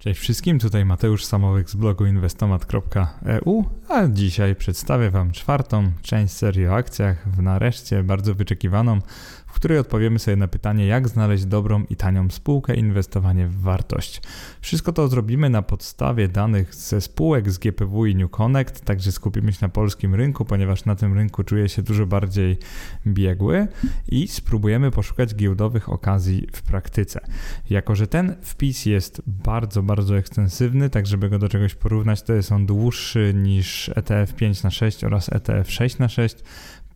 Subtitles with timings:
[0.00, 6.66] Cześć wszystkim, tutaj Mateusz Samowyk z blogu inwestomat.eu, a dzisiaj przedstawię Wam czwartą część serii
[6.66, 8.98] o akcjach, w nareszcie bardzo wyczekiwaną,
[9.50, 14.22] w której odpowiemy sobie na pytanie, jak znaleźć dobrą i tanią spółkę inwestowanie w wartość.
[14.60, 19.52] Wszystko to zrobimy na podstawie danych ze spółek z GPW i New Connect, także skupimy
[19.52, 22.58] się na polskim rynku, ponieważ na tym rynku czuję się dużo bardziej
[23.06, 23.68] biegły
[24.08, 27.20] i spróbujemy poszukać giełdowych okazji w praktyce.
[27.70, 32.32] Jako, że ten wpis jest bardzo, bardzo ekstensywny, tak żeby go do czegoś porównać, to
[32.32, 36.36] jest on dłuższy niż ETF 5 na 6 oraz ETF 6 na 6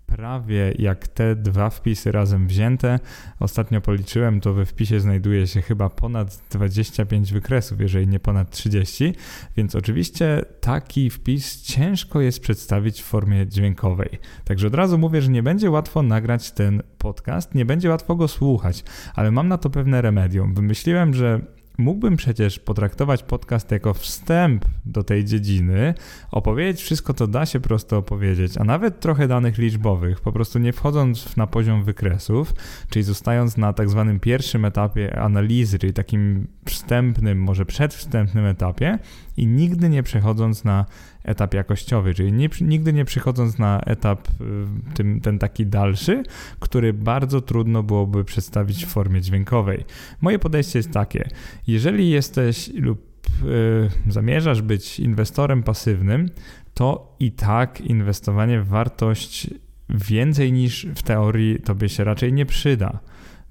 [0.07, 2.99] prawie jak te dwa wpisy razem wzięte.
[3.41, 9.13] Ostatnio policzyłem, to we wpisie znajduje się chyba ponad 25 wykresów, jeżeli nie ponad 30,
[9.57, 14.19] więc oczywiście taki wpis ciężko jest przedstawić w formie dźwiękowej.
[14.45, 18.29] Także od razu mówię, że nie będzie łatwo nagrać ten podcast, nie będzie łatwo go
[18.29, 18.85] słuchać,
[19.15, 20.55] ale mam na to pewne remedium.
[20.55, 21.41] Wymyśliłem, że
[21.79, 25.95] Mógłbym przecież potraktować podcast jako wstęp do tej dziedziny,
[26.31, 30.73] opowiedzieć wszystko, co da się prosto opowiedzieć, a nawet trochę danych liczbowych, po prostu nie
[30.73, 32.55] wchodząc na poziom wykresów,
[32.91, 38.99] czyli zostając na tak zwanym pierwszym etapie analizy, czyli takim wstępnym, może przedwstępnym etapie
[39.37, 40.87] i nigdy nie przechodząc na
[41.25, 44.35] etap jakościowy, czyli nie, nigdy nie przychodząc na etap y,
[44.95, 46.23] tym, ten taki dalszy,
[46.59, 49.85] który bardzo trudno byłoby przedstawić w formie dźwiękowej.
[50.21, 51.29] Moje podejście jest takie,
[51.67, 53.27] jeżeli jesteś lub
[54.09, 56.29] y, zamierzasz być inwestorem pasywnym,
[56.75, 59.51] to i tak inwestowanie w wartość
[59.89, 62.99] więcej niż w teorii tobie się raczej nie przyda.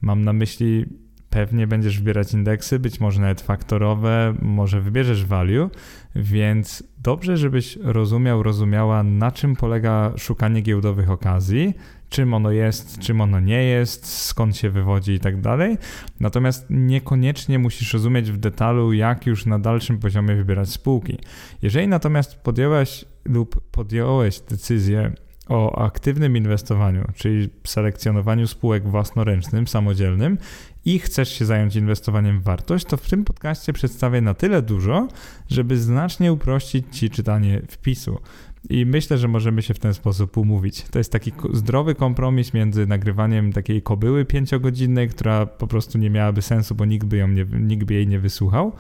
[0.02, 0.86] Mam na myśli
[1.34, 5.70] pewnie będziesz wybierać indeksy, być może nawet faktorowe, może wybierzesz value,
[6.16, 11.74] więc dobrze, żebyś rozumiał, rozumiała, na czym polega szukanie giełdowych okazji,
[12.10, 15.78] czym ono jest, czym ono nie jest, skąd się wywodzi i tak dalej.
[16.20, 21.18] Natomiast niekoniecznie musisz rozumieć w detalu, jak już na dalszym poziomie wybierać spółki.
[21.62, 25.14] Jeżeli natomiast podjęłaś lub podjąłeś decyzję
[25.50, 30.38] o aktywnym inwestowaniu, czyli selekcjonowaniu spółek własnoręcznym, samodzielnym
[30.86, 35.08] i chcesz się zająć inwestowaniem w wartość, to w tym podcaście przedstawię na tyle dużo,
[35.50, 38.20] żeby znacznie uprościć Ci czytanie wpisu.
[38.70, 40.84] I myślę, że możemy się w ten sposób umówić.
[40.84, 46.42] To jest taki zdrowy kompromis między nagrywaniem takiej kobyły pięciogodzinnej, która po prostu nie miałaby
[46.42, 48.72] sensu, bo nikt by, ją nie, nikt by jej nie wysłuchał,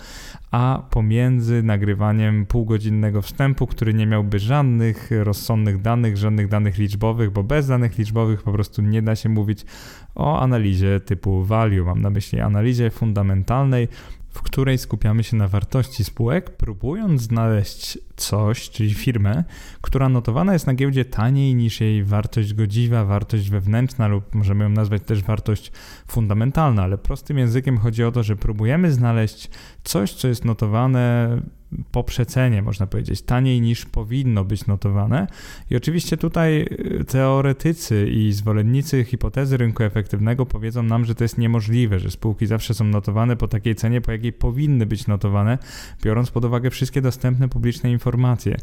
[0.51, 7.43] a pomiędzy nagrywaniem półgodzinnego wstępu, który nie miałby żadnych rozsądnych danych, żadnych danych liczbowych, bo
[7.43, 9.65] bez danych liczbowych po prostu nie da się mówić
[10.15, 11.85] o analizie typu value.
[11.85, 13.87] Mam na myśli analizie fundamentalnej,
[14.33, 19.43] w której skupiamy się na wartości spółek, próbując znaleźć coś, czyli firmę,
[19.81, 24.69] która notowana jest na giełdzie taniej niż jej wartość godziwa, wartość wewnętrzna lub możemy ją
[24.69, 25.71] nazwać też wartość
[26.07, 29.49] fundamentalna, ale prostym językiem chodzi o to, że próbujemy znaleźć
[29.83, 31.37] coś, co jest notowane
[31.91, 35.27] po przecenie, można powiedzieć, taniej niż powinno być notowane.
[35.69, 41.37] I oczywiście tutaj y, teoretycy i zwolennicy hipotezy rynku efektywnego powiedzą nam, że to jest
[41.37, 45.57] niemożliwe, że spółki zawsze są notowane po takiej cenie, po jakiej powinny być notowane,
[46.03, 48.57] biorąc pod uwagę wszystkie dostępne publiczne informacje.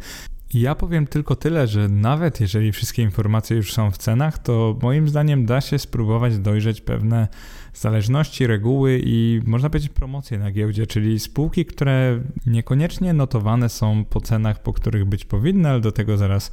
[0.55, 5.09] Ja powiem tylko tyle, że nawet jeżeli wszystkie informacje już są w cenach, to moim
[5.09, 7.29] zdaniem da się spróbować dojrzeć pewne
[7.75, 14.21] zależności, reguły i można powiedzieć promocje na giełdzie, czyli spółki, które niekoniecznie notowane są po
[14.21, 16.53] cenach, po których być powinny, ale do tego zaraz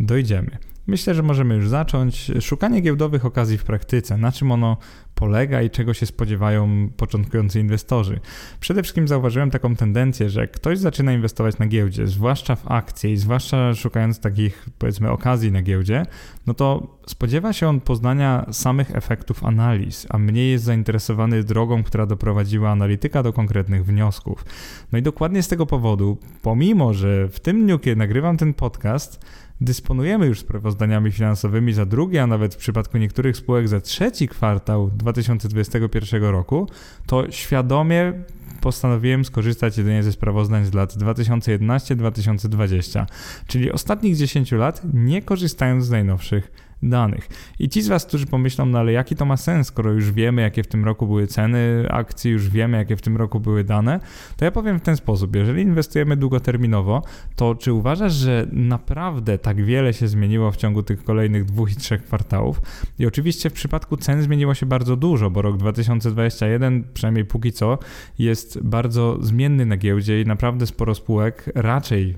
[0.00, 0.58] dojdziemy.
[0.86, 2.32] Myślę, że możemy już zacząć.
[2.40, 4.76] Szukanie giełdowych okazji w praktyce, na czym ono
[5.14, 8.20] polega i czego się spodziewają początkujący inwestorzy.
[8.60, 13.16] Przede wszystkim zauważyłem taką tendencję, że ktoś zaczyna inwestować na giełdzie, zwłaszcza w akcje i
[13.16, 16.06] zwłaszcza szukając takich powiedzmy okazji na giełdzie,
[16.46, 22.06] no to spodziewa się on poznania samych efektów analiz, a mniej jest zainteresowany drogą, która
[22.06, 24.44] doprowadziła analityka do konkretnych wniosków.
[24.92, 29.20] No i dokładnie z tego powodu, pomimo że w tym dniu, kiedy nagrywam ten podcast,
[29.60, 34.90] dysponujemy już sprawozdaniami finansowymi za drugi, a nawet w przypadku niektórych spółek za trzeci kwartał
[34.90, 36.68] 2021 roku,
[37.06, 38.12] to świadomie
[38.60, 43.06] postanowiłem skorzystać jedynie ze sprawozdań z lat 2011-2020,
[43.46, 47.28] czyli ostatnich 10 lat, nie korzystając z najnowszych danych.
[47.58, 50.42] I ci z Was, którzy pomyślą, no ale jaki to ma sens, skoro już wiemy,
[50.42, 54.00] jakie w tym roku były ceny akcji, już wiemy, jakie w tym roku były dane,
[54.36, 55.36] to ja powiem w ten sposób.
[55.36, 57.02] Jeżeli inwestujemy długoterminowo,
[57.36, 61.76] to czy uważasz, że naprawdę tak wiele się zmieniło w ciągu tych kolejnych dwóch i
[61.76, 62.60] trzech kwartałów?
[62.98, 67.78] I oczywiście w przypadku cen zmieniło się bardzo dużo, bo rok 2021, przynajmniej póki co,
[68.18, 72.14] jest bardzo zmienny na giełdzie i naprawdę sporo spółek raczej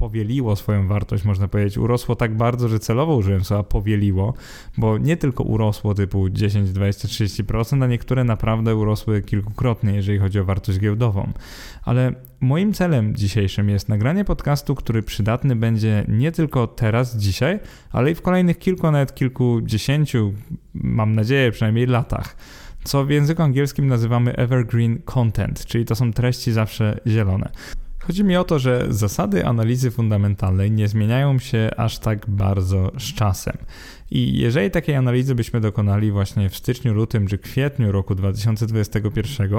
[0.00, 1.78] powieliło swoją wartość, można powiedzieć.
[1.78, 4.34] Urosło tak bardzo, że celowo użyłem słowa powieliło,
[4.78, 10.40] bo nie tylko urosło typu 10, 20, 30%, a niektóre naprawdę urosły kilkukrotnie, jeżeli chodzi
[10.40, 11.32] o wartość giełdową.
[11.84, 17.60] Ale moim celem dzisiejszym jest nagranie podcastu, który przydatny będzie nie tylko teraz, dzisiaj,
[17.92, 20.32] ale i w kolejnych kilku, nawet kilkudziesięciu,
[20.74, 22.36] mam nadzieję, przynajmniej latach
[22.84, 27.50] co w języku angielskim nazywamy evergreen content, czyli to są treści zawsze zielone.
[28.10, 33.14] Chodzi mi o to, że zasady analizy fundamentalnej nie zmieniają się aż tak bardzo z
[33.14, 33.56] czasem.
[34.10, 39.50] I jeżeli takiej analizy byśmy dokonali właśnie w styczniu, lutym czy kwietniu roku 2021,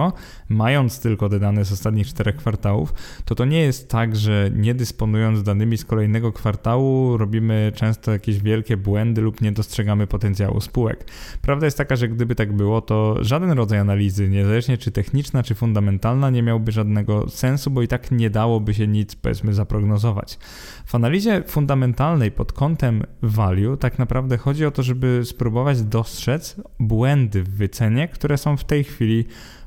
[0.50, 2.94] mając tylko te dane z ostatnich czterech kwartałów,
[3.26, 8.40] to to nie jest tak, że nie dysponując danymi z kolejnego kwartału robimy często jakieś
[8.40, 11.06] wielkie błędy lub nie dostrzegamy potencjału spółek.
[11.42, 15.56] Prawda jest taka, że gdyby tak było, to żaden rodzaj analizy, niezależnie czy techniczna, czy
[15.56, 20.40] fundamentalna, nie miałby żadnego sensu, bo i tak nie dałoby się nic, powiedzmy, zaprognozować.
[20.86, 27.44] W analizie fundamentalnej pod kątem value tak naprawdę chodzi o to, żeby spróbować dostrzec błędy
[27.44, 29.26] w wycenie, które są w tej chwili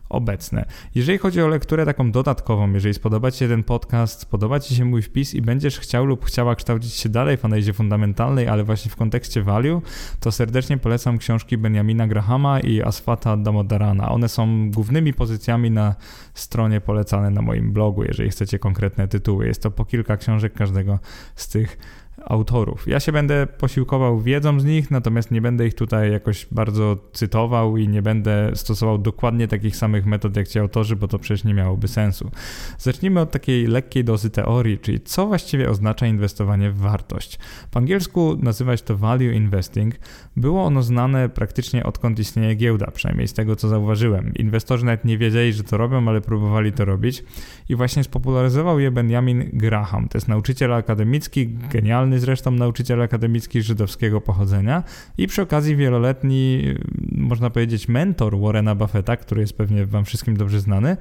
[0.09, 0.65] obecne.
[0.95, 4.85] Jeżeli chodzi o lekturę taką dodatkową, jeżeli spodoba Ci się ten podcast, spodoba Ci się
[4.85, 8.91] mój wpis i będziesz chciał lub chciała kształcić się dalej w analizie fundamentalnej, ale właśnie
[8.91, 9.83] w kontekście value,
[10.21, 14.11] to serdecznie polecam książki Benjamina Grahama i Asfata Damodarana.
[14.11, 15.95] One są głównymi pozycjami na
[16.35, 19.47] stronie polecane na moim blogu, jeżeli chcecie konkretne tytuły.
[19.47, 20.99] Jest to po kilka książek każdego
[21.37, 21.79] z tych
[22.25, 22.89] autorów.
[22.89, 27.77] Ja się będę posiłkował wiedzą z nich, natomiast nie będę ich tutaj jakoś bardzo cytował
[27.77, 31.55] i nie będę stosował dokładnie takich samych metod jak ci autorzy, bo to przecież nie
[31.55, 32.31] miałoby sensu.
[32.79, 37.39] Zacznijmy od takiej lekkiej dozy teorii, czyli co właściwie oznacza inwestowanie w wartość.
[37.71, 39.95] Po angielsku nazywać to value investing.
[40.37, 44.35] Było ono znane praktycznie odkąd istnieje giełda, przynajmniej z tego co zauważyłem.
[44.35, 47.25] Inwestorzy nawet nie wiedzieli, że to robią, ale próbowali to robić
[47.69, 50.09] i właśnie spopularyzował je Benjamin Graham.
[50.09, 54.83] To jest nauczyciel akademicki, genialny zresztą nauczyciel akademicki żydowskiego pochodzenia
[55.19, 56.63] i przy okazji wieloletni,
[57.13, 60.97] można powiedzieć, mentor Warrena Buffetta, który jest pewnie Wam wszystkim dobrze znany.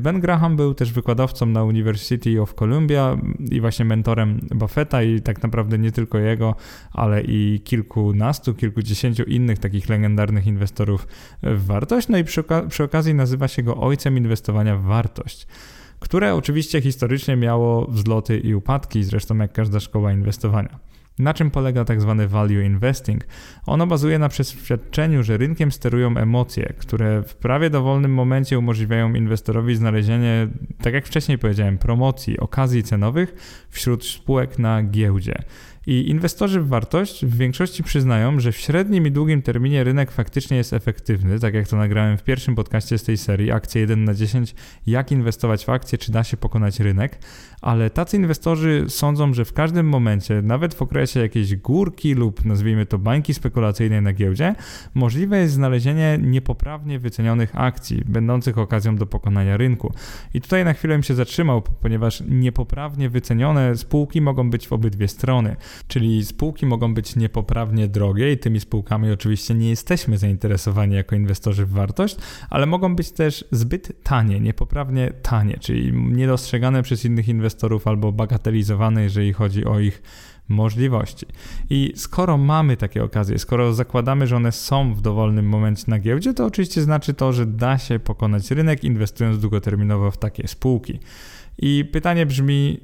[0.00, 3.16] Ben Graham był też wykładowcą na University of Columbia
[3.50, 6.54] i właśnie mentorem Buffetta i tak naprawdę nie tylko jego,
[6.92, 11.06] ale i kilkunastu, kilkudziesięciu innych takich legendarnych inwestorów
[11.42, 12.08] w wartość.
[12.08, 15.46] No i przy, przy okazji nazywa się go ojcem inwestowania w wartość
[16.02, 20.78] które oczywiście historycznie miało wzloty i upadki, zresztą jak każda szkoła inwestowania.
[21.18, 23.26] Na czym polega tak zwany value investing?
[23.66, 29.76] Ono bazuje na przeświadczeniu, że rynkiem sterują emocje, które w prawie dowolnym momencie umożliwiają inwestorowi
[29.76, 30.48] znalezienie,
[30.82, 33.34] tak jak wcześniej powiedziałem, promocji, okazji cenowych
[33.70, 35.34] wśród spółek na giełdzie.
[35.86, 40.56] I inwestorzy w wartość w większości przyznają, że w średnim i długim terminie rynek faktycznie
[40.56, 44.14] jest efektywny, tak jak to nagrałem w pierwszym podcaście z tej serii, akcje 1 na
[44.14, 44.54] 10,
[44.86, 47.18] jak inwestować w akcje, czy da się pokonać rynek,
[47.62, 52.86] ale tacy inwestorzy sądzą, że w każdym momencie, nawet w okresie jakiejś górki lub nazwijmy
[52.86, 54.54] to bańki spekulacyjnej na giełdzie,
[54.94, 59.92] możliwe jest znalezienie niepoprawnie wycenionych akcji, będących okazją do pokonania rynku.
[60.34, 65.08] I tutaj na chwilę bym się zatrzymał, ponieważ niepoprawnie wycenione spółki mogą być w obydwie
[65.08, 65.56] strony.
[65.86, 71.66] Czyli spółki mogą być niepoprawnie drogie i tymi spółkami oczywiście nie jesteśmy zainteresowani jako inwestorzy
[71.66, 72.16] w wartość,
[72.50, 79.02] ale mogą być też zbyt tanie, niepoprawnie tanie, czyli niedostrzegane przez innych inwestorów albo bagatelizowane,
[79.02, 80.02] jeżeli chodzi o ich
[80.48, 81.26] możliwości.
[81.70, 86.34] I skoro mamy takie okazje, skoro zakładamy, że one są w dowolnym momencie na giełdzie,
[86.34, 90.98] to oczywiście znaczy to, że da się pokonać rynek inwestując długoterminowo w takie spółki.
[91.58, 92.80] I pytanie brzmi,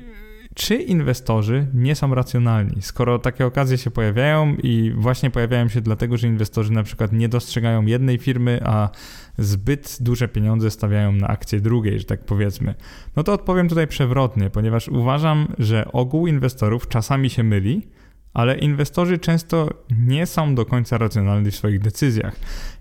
[0.59, 6.17] czy inwestorzy nie są racjonalni, skoro takie okazje się pojawiają i właśnie pojawiają się dlatego,
[6.17, 8.91] że inwestorzy na przykład nie dostrzegają jednej firmy, a
[9.39, 12.75] zbyt duże pieniądze stawiają na akcje drugiej, że tak powiedzmy.
[13.17, 17.89] No to odpowiem tutaj przewrotnie, ponieważ uważam, że ogół inwestorów czasami się myli,
[18.35, 19.69] ale inwestorzy często
[20.07, 22.37] nie są do końca racjonalni w swoich decyzjach.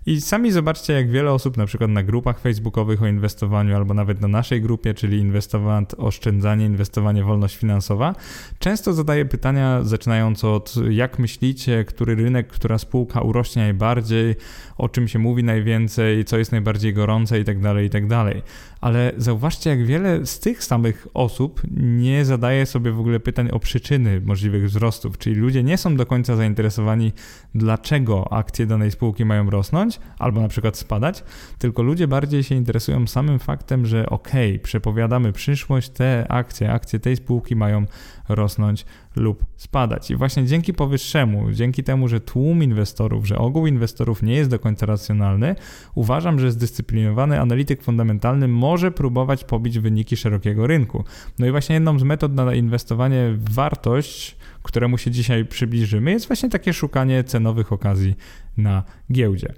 [0.08, 4.20] I sami zobaczcie, jak wiele osób, na przykład na grupach facebookowych o inwestowaniu, albo nawet
[4.20, 8.14] na naszej grupie, czyli inwestowant, oszczędzanie, inwestowanie, wolność finansowa,
[8.58, 14.34] często zadaje pytania, zaczynając od jak myślicie, który rynek, która spółka urośnie najbardziej,
[14.78, 18.08] o czym się mówi najwięcej, co jest najbardziej gorące itd., tak itd.
[18.08, 18.44] Tak
[18.80, 23.58] Ale zauważcie, jak wiele z tych samych osób nie zadaje sobie w ogóle pytań o
[23.58, 27.12] przyczyny możliwych wzrostów, czyli ludzie nie są do końca zainteresowani,
[27.54, 31.24] dlaczego akcje danej spółki mają rosnąć, albo na przykład spadać,
[31.58, 34.30] tylko ludzie bardziej się interesują samym faktem, że ok,
[34.62, 37.86] przepowiadamy przyszłość, te akcje, akcje tej spółki mają
[38.28, 38.84] rosnąć
[39.16, 40.10] lub spadać.
[40.10, 44.58] I właśnie dzięki powyższemu, dzięki temu, że tłum inwestorów, że ogół inwestorów nie jest do
[44.58, 45.54] końca racjonalny,
[45.94, 51.04] uważam, że zdyscyplinowany analityk fundamentalny może próbować pobić wyniki szerokiego rynku.
[51.38, 56.26] No i właśnie jedną z metod na inwestowanie w wartość, któremu się dzisiaj przybliżymy, jest
[56.26, 58.16] właśnie takie szukanie cenowych okazji
[58.56, 59.54] na giełdzie.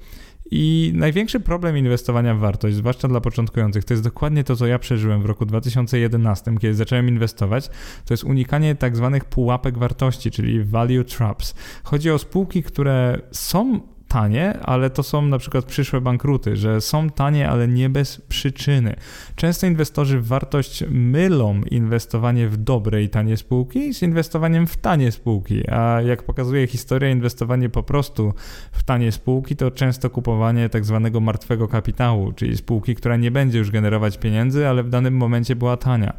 [0.50, 4.78] I największy problem inwestowania w wartość, zwłaszcza dla początkujących, to jest dokładnie to, co ja
[4.78, 7.68] przeżyłem w roku 2011, kiedy zacząłem inwestować.
[8.04, 11.54] To jest unikanie tak zwanych pułapek wartości, czyli value traps.
[11.84, 13.80] Chodzi o spółki, które są
[14.10, 18.96] tanie, ale to są na przykład przyszłe bankruty, że są tanie, ale nie bez przyczyny.
[19.36, 25.12] Często inwestorzy w wartość mylą inwestowanie w dobre i tanie spółki z inwestowaniem w tanie
[25.12, 28.34] spółki, a jak pokazuje historia, inwestowanie po prostu
[28.72, 33.58] w tanie spółki to często kupowanie tak zwanego martwego kapitału, czyli spółki, która nie będzie
[33.58, 36.12] już generować pieniędzy, ale w danym momencie była tania.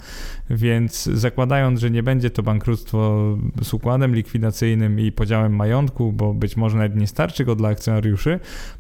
[0.50, 6.58] Więc zakładając, że nie będzie to bankructwo z układem likwidacyjnym i podziałem majątku, bo być
[6.58, 8.40] może nawet nie starczy go dla akcjonariuszy,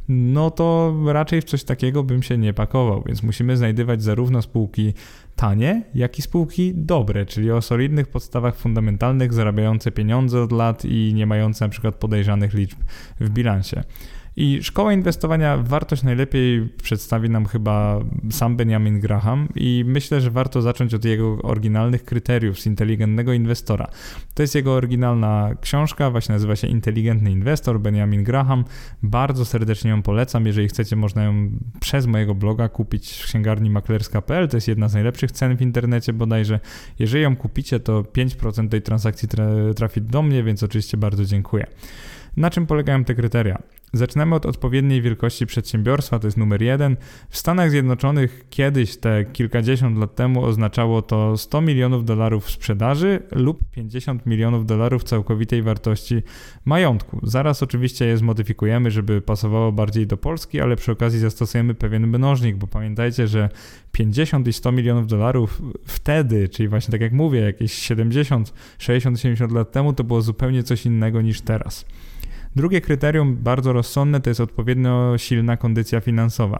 [0.09, 4.93] no to raczej w coś takiego bym się nie pakował, więc musimy znajdywać zarówno spółki
[5.35, 11.13] tanie, jak i spółki dobre, czyli o solidnych podstawach fundamentalnych, zarabiające pieniądze od lat i
[11.15, 12.77] nie mające na przykład podejrzanych liczb
[13.19, 13.83] w bilansie.
[14.35, 17.99] I szkoła inwestowania wartość najlepiej przedstawi nam chyba
[18.31, 23.87] sam Benjamin Graham i myślę, że warto zacząć od jego oryginalnych kryteriów z inteligentnego inwestora.
[24.33, 28.65] To jest jego oryginalna książka, właśnie nazywa się Inteligentny Inwestor, Benjamin Graham.
[29.03, 30.45] Bardzo serdecznie ją polecam.
[30.45, 34.47] Jeżeli chcecie, można ją przez mojego bloga kupić w księgarni maklerska.pl.
[34.47, 36.59] To jest jedna z najlepszych cen w internecie bodajże.
[36.99, 39.29] Jeżeli ją kupicie, to 5% tej transakcji
[39.75, 41.67] trafi do mnie, więc oczywiście bardzo dziękuję.
[42.37, 43.61] Na czym polegają te kryteria?
[43.93, 46.97] Zaczynamy od odpowiedniej wielkości przedsiębiorstwa, to jest numer jeden.
[47.29, 53.63] W Stanach Zjednoczonych kiedyś, te kilkadziesiąt lat temu, oznaczało to 100 milionów dolarów sprzedaży lub
[53.71, 56.23] 50 milionów dolarów całkowitej wartości
[56.65, 57.19] majątku.
[57.23, 62.55] Zaraz oczywiście je zmodyfikujemy, żeby pasowało bardziej do Polski, ale przy okazji zastosujemy pewien mnożnik,
[62.55, 63.49] bo pamiętajcie, że
[63.91, 69.51] 50 i 100 milionów dolarów wtedy, czyli właśnie tak jak mówię, jakieś 70, 60, 70
[69.51, 71.85] lat temu, to było zupełnie coś innego niż teraz.
[72.55, 76.59] Drugie kryterium, bardzo rozsądne, to jest odpowiednio silna kondycja finansowa.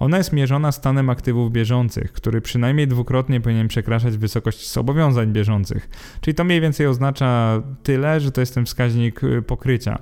[0.00, 5.88] Ona jest mierzona stanem aktywów bieżących, który przynajmniej dwukrotnie powinien przekraczać wysokość zobowiązań bieżących.
[6.20, 9.98] Czyli to mniej więcej oznacza tyle, że to jest ten wskaźnik y, pokrycia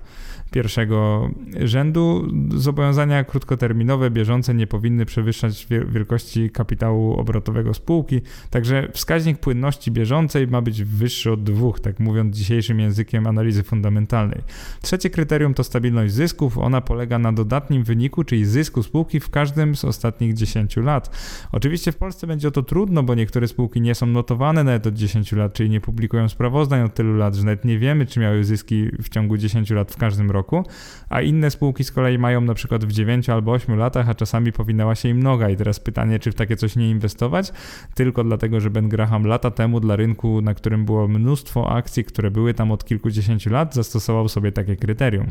[0.50, 1.31] pierwszego
[1.64, 2.28] rzędu.
[2.55, 10.62] Zobowiązania krótkoterminowe, bieżące nie powinny przewyższać wielkości kapitału obrotowego spółki, także wskaźnik płynności bieżącej ma
[10.62, 14.43] być wyższy od dwóch, tak mówiąc dzisiejszym językiem analizy fundamentalnej.
[14.83, 16.59] Trzecie kryterium to stabilność zysków.
[16.59, 21.11] Ona polega na dodatnim wyniku, czyli zysku spółki w każdym z ostatnich 10 lat.
[21.52, 24.95] Oczywiście w Polsce będzie o to trudno, bo niektóre spółki nie są notowane nawet od
[24.95, 28.45] 10 lat, czyli nie publikują sprawozdań od tylu lat, że nawet nie wiemy, czy miały
[28.45, 30.64] zyski w ciągu 10 lat w każdym roku
[31.09, 34.52] a inne spółki z kolei mają na przykład w 9 albo 8 latach, a czasami
[34.52, 35.50] powinęła się im noga.
[35.50, 37.52] I teraz pytanie, czy w takie coś nie inwestować?
[37.95, 42.30] Tylko dlatego, że Ben Graham lata temu dla rynku, na którym było mnóstwo akcji, które
[42.30, 45.26] były tam od kilkudziesięciu lat, zastosował sobie takie kryterium.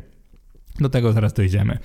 [0.80, 1.78] Do tego zaraz dojdziemy.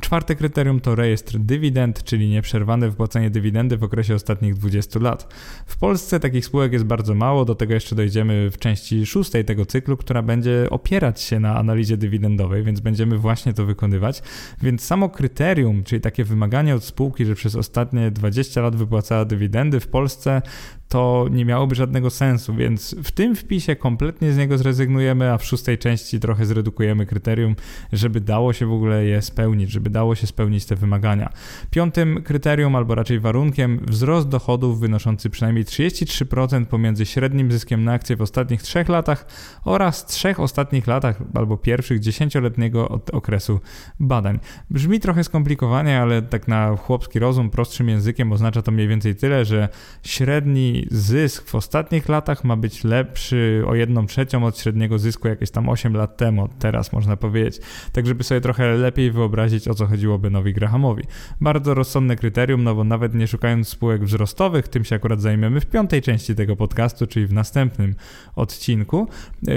[0.00, 5.34] Czwarte kryterium to rejestr dywidend, czyli nieprzerwane wypłacanie dywidendy w okresie ostatnich 20 lat.
[5.66, 9.66] W Polsce takich spółek jest bardzo mało, do tego jeszcze dojdziemy w części szóstej tego
[9.66, 14.22] cyklu, która będzie opierać się na analizie dywidendowej, więc będziemy właśnie to wykonywać.
[14.62, 19.80] Więc samo kryterium, czyli takie wymaganie od spółki, że przez ostatnie 20 lat wypłacała dywidendy
[19.80, 20.42] w Polsce,
[20.90, 25.44] to nie miałoby żadnego sensu, więc w tym wpisie kompletnie z niego zrezygnujemy, a w
[25.44, 27.56] szóstej części trochę zredukujemy kryterium,
[27.92, 31.32] żeby dało się w ogóle je spełnić, żeby dało się spełnić te wymagania.
[31.70, 38.16] Piątym kryterium, albo raczej warunkiem, wzrost dochodów wynoszący przynajmniej 33% pomiędzy średnim zyskiem na akcję
[38.16, 39.26] w ostatnich trzech latach
[39.64, 43.60] oraz trzech ostatnich latach albo pierwszych dziesięcioletniego okresu
[44.00, 44.38] badań.
[44.70, 49.44] Brzmi trochę skomplikowanie, ale tak na chłopski rozum, prostszym językiem oznacza to mniej więcej tyle,
[49.44, 49.68] że
[50.02, 55.50] średni zysk w ostatnich latach ma być lepszy o jedną trzecią od średniego zysku jakieś
[55.50, 57.60] tam 8 lat temu, teraz można powiedzieć.
[57.92, 61.02] Tak, żeby sobie trochę lepiej wyobrazić, o co chodziło Benowi Grahamowi.
[61.40, 65.66] Bardzo rozsądne kryterium, no bo nawet nie szukając spółek wzrostowych, tym się akurat zajmiemy w
[65.66, 67.94] piątej części tego podcastu, czyli w następnym
[68.36, 69.08] odcinku.
[69.48, 69.52] E,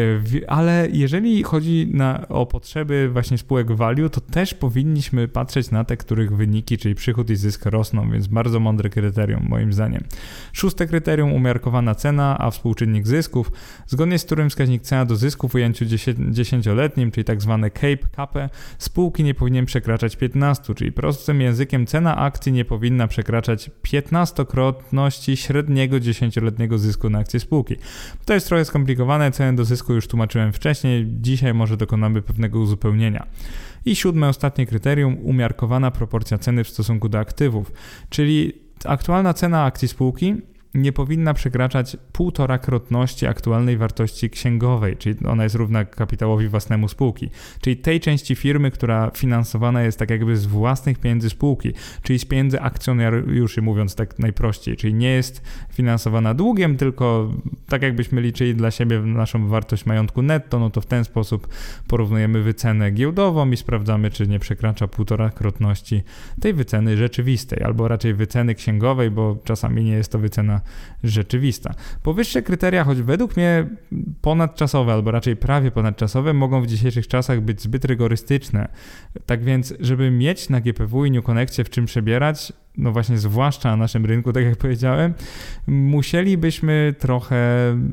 [0.50, 5.98] ale jeżeli chodzi na, o potrzeby właśnie spółek value, to też powinniśmy patrzeć na te,
[5.98, 10.04] których wyniki, czyli przychód i zysk rosną, więc bardzo mądre kryterium moim zdaniem.
[10.54, 13.52] Szóste kryterium umiarkowana cena, a współczynnik zysków,
[13.88, 15.86] zgodnie z którym wskaźnik cena do zysku w ujęciu
[16.32, 22.18] dziesięcioletnim, czyli tak zwane CAPE, spółki nie powinien przekraczać przekraczać 15, czyli prostym językiem cena
[22.18, 27.76] akcji nie powinna przekraczać 15-krotności średniego 10-letniego zysku na akcję spółki.
[28.26, 33.26] To jest trochę skomplikowane, cenę do zysku już tłumaczyłem wcześniej, dzisiaj może dokonamy pewnego uzupełnienia.
[33.86, 37.72] I siódme, ostatnie kryterium, umiarkowana proporcja ceny w stosunku do aktywów,
[38.10, 38.54] czyli
[38.86, 40.36] aktualna cena akcji spółki
[40.74, 47.30] nie powinna przekraczać półtora krotności aktualnej wartości księgowej, czyli ona jest równa kapitałowi własnemu spółki,
[47.62, 52.26] czyli tej części firmy, która finansowana jest tak jakby z własnych pieniędzy spółki, czyli z
[52.26, 55.42] pieniędzy akcjonariuszy, mówiąc tak najprościej, czyli nie jest
[55.74, 57.32] finansowana długiem, tylko
[57.68, 61.48] tak jakbyśmy liczyli dla siebie naszą wartość majątku netto, no to w ten sposób
[61.88, 66.04] porównujemy wycenę giełdową i sprawdzamy, czy nie przekracza półtora krotności
[66.42, 70.63] tej wyceny rzeczywistej, albo raczej wyceny księgowej, bo czasami nie jest to wycena
[71.04, 71.74] rzeczywista.
[72.04, 73.68] Powyższe kryteria, choć według mnie
[74.22, 78.68] ponadczasowe, albo raczej prawie ponadczasowe, mogą w dzisiejszych czasach być zbyt rygorystyczne.
[79.26, 83.70] Tak więc, żeby mieć na GPW i New Connectie w czym przebierać, no właśnie zwłaszcza
[83.70, 85.14] na naszym rynku, tak jak powiedziałem,
[85.68, 87.38] musielibyśmy trochę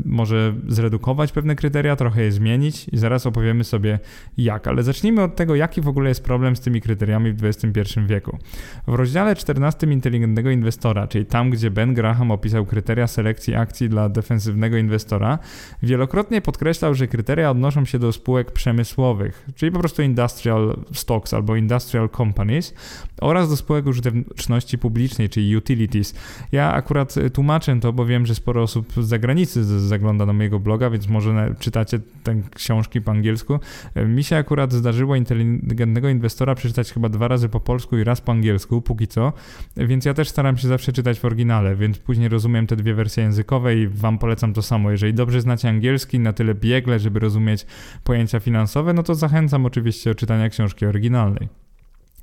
[0.05, 3.99] może zredukować pewne kryteria, trochę je zmienić i zaraz opowiemy sobie
[4.37, 4.67] jak.
[4.67, 8.39] Ale zacznijmy od tego, jaki w ogóle jest problem z tymi kryteriami w XXI wieku.
[8.87, 14.09] W rozdziale 14 inteligentnego inwestora, czyli tam, gdzie Ben Graham opisał kryteria selekcji akcji dla
[14.09, 15.39] defensywnego inwestora,
[15.83, 21.57] wielokrotnie podkreślał, że kryteria odnoszą się do spółek przemysłowych, czyli po prostu industrial stocks albo
[21.57, 22.75] industrial companies
[23.21, 26.15] oraz do spółek użyteczności publicznej, czyli utilities.
[26.53, 30.61] Ja akurat e, tłumaczę to, bo wiem, że sporo osób z zagranicy zagląda na mojego
[30.61, 33.61] bloga, więc może czytacie te książki po angielsku.
[33.95, 38.21] E, mi się akurat zdarzyło inteligentnego inwestora przeczytać chyba dwa razy po polsku i raz
[38.21, 39.33] po angielsku, póki co,
[39.77, 43.23] więc ja też staram się zawsze czytać w oryginale, więc później rozumiem te dwie wersje
[43.23, 44.91] językowe i wam polecam to samo.
[44.91, 47.67] Jeżeli dobrze znacie angielski na tyle biegle, żeby rozumieć
[48.05, 51.49] pojęcia finansowe, no to zachęcam oczywiście do czytania książki oryginalnej.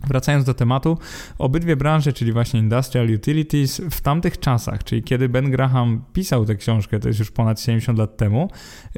[0.07, 0.97] Wracając do tematu,
[1.37, 6.55] obydwie branże, czyli właśnie Industrial Utilities, w tamtych czasach, czyli kiedy Ben Graham pisał tę
[6.55, 8.49] książkę, to jest już ponad 70 lat temu,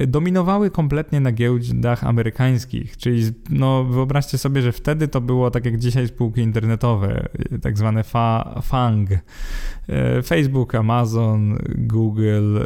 [0.08, 2.98] dominowały kompletnie na giełdach amerykańskich.
[2.98, 7.30] Czyli no, wyobraźcie sobie, że wtedy to było tak jak dzisiaj spółki internetowe,
[7.62, 9.10] tak zwane fa FANG.
[9.12, 12.60] E, Facebook, Amazon, Google,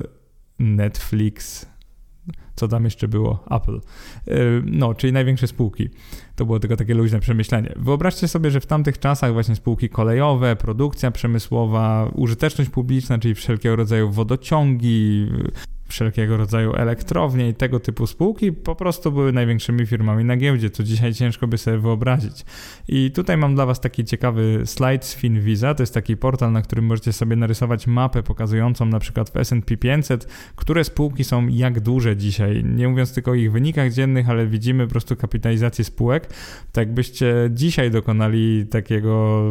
[0.60, 1.66] Netflix,
[2.56, 3.46] co tam jeszcze było?
[3.52, 3.76] Apple.
[4.28, 4.36] E,
[4.66, 5.90] no, czyli największe spółki.
[6.36, 7.74] To było tylko takie luźne przemyślenie.
[7.76, 13.76] Wyobraźcie sobie, że w tamtych czasach właśnie spółki kolejowe, produkcja przemysłowa, użyteczność publiczna, czyli wszelkiego
[13.76, 15.28] rodzaju wodociągi,
[15.94, 20.84] wszelkiego rodzaju elektrownie i tego typu spółki po prostu były największymi firmami na giełdzie, co
[20.84, 22.46] dzisiaj ciężko by sobie wyobrazić.
[22.88, 26.62] I tutaj mam dla Was taki ciekawy slajd z FinVisa, to jest taki portal, na
[26.62, 31.80] którym możecie sobie narysować mapę pokazującą na przykład w S&P 500, które spółki są jak
[31.80, 32.64] duże dzisiaj.
[32.64, 36.23] Nie mówiąc tylko o ich wynikach dziennych, ale widzimy po prostu kapitalizację spółek.
[36.72, 39.44] Tak jakbyście dzisiaj dokonali takiego,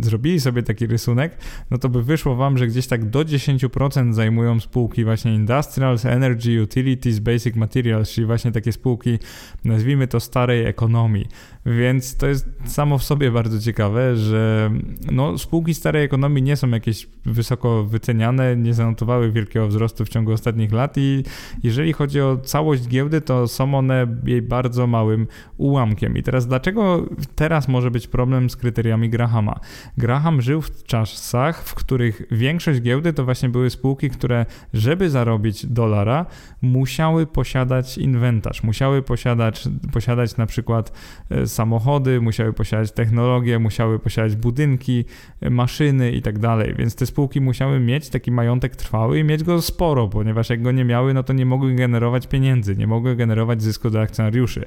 [0.00, 1.36] zrobili sobie taki rysunek,
[1.70, 6.62] no to by wyszło Wam, że gdzieś tak do 10% zajmują spółki właśnie Industrials, Energy,
[6.62, 9.18] Utilities, Basic Materials, czyli właśnie takie spółki,
[9.64, 11.26] nazwijmy to starej ekonomii.
[11.66, 14.70] Więc to jest samo w sobie bardzo ciekawe, że
[15.12, 20.32] no, spółki starej ekonomii nie są jakieś wysoko wyceniane, nie zanotowały wielkiego wzrostu w ciągu
[20.32, 21.24] ostatnich lat i
[21.62, 26.16] jeżeli chodzi o całość giełdy, to są one jej bardzo małym ułamkiem.
[26.16, 29.60] I teraz dlaczego teraz może być problem z kryteriami Grahama?
[29.98, 35.66] Graham żył w czasach, w których większość giełdy to właśnie były spółki, które żeby zarobić
[35.66, 36.26] dolara,
[36.62, 40.92] musiały posiadać inwentarz, musiały posiadać, posiadać na przykład
[41.30, 45.04] e, samochody, musiały posiadać technologię, musiały posiadać budynki,
[45.50, 46.74] maszyny i tak dalej.
[46.78, 50.72] Więc te spółki musiały mieć taki majątek trwały i mieć go sporo, ponieważ jak go
[50.72, 54.64] nie miały, no to nie mogły generować pieniędzy, nie mogły generować zysku dla akcjonariuszy.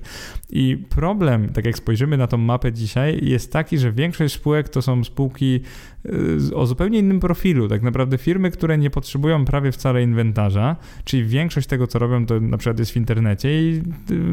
[0.49, 4.81] I problem, tak jak spojrzymy na tą mapę dzisiaj, jest taki, że większość spółek to
[4.81, 5.61] są spółki
[6.53, 7.67] o zupełnie innym profilu.
[7.67, 12.39] Tak naprawdę firmy, które nie potrzebują prawie wcale inwentarza, czyli większość tego, co robią, to
[12.39, 13.83] na przykład jest w internecie i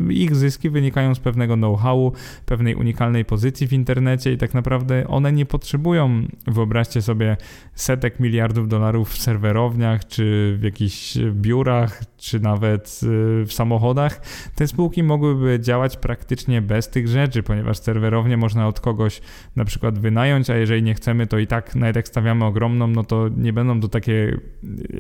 [0.09, 2.13] y, ich zyski wynikają z pewnego know-howu,
[2.47, 7.37] pewnej unikalnej pozycji w internecie i tak naprawdę one nie potrzebują, wyobraźcie sobie,
[7.75, 14.21] setek miliardów dolarów w serwerowniach, czy w jakichś biurach, czy nawet y, w samochodach.
[14.55, 19.21] Te spółki mogłyby działać praktycznie bez tych rzeczy, ponieważ serwerownie można od kogoś
[19.57, 23.05] na przykład wynająć, a jeżeli nie chcemy, to i tak nawet jak stawiamy ogromną, no
[23.05, 24.39] to nie będą to takie,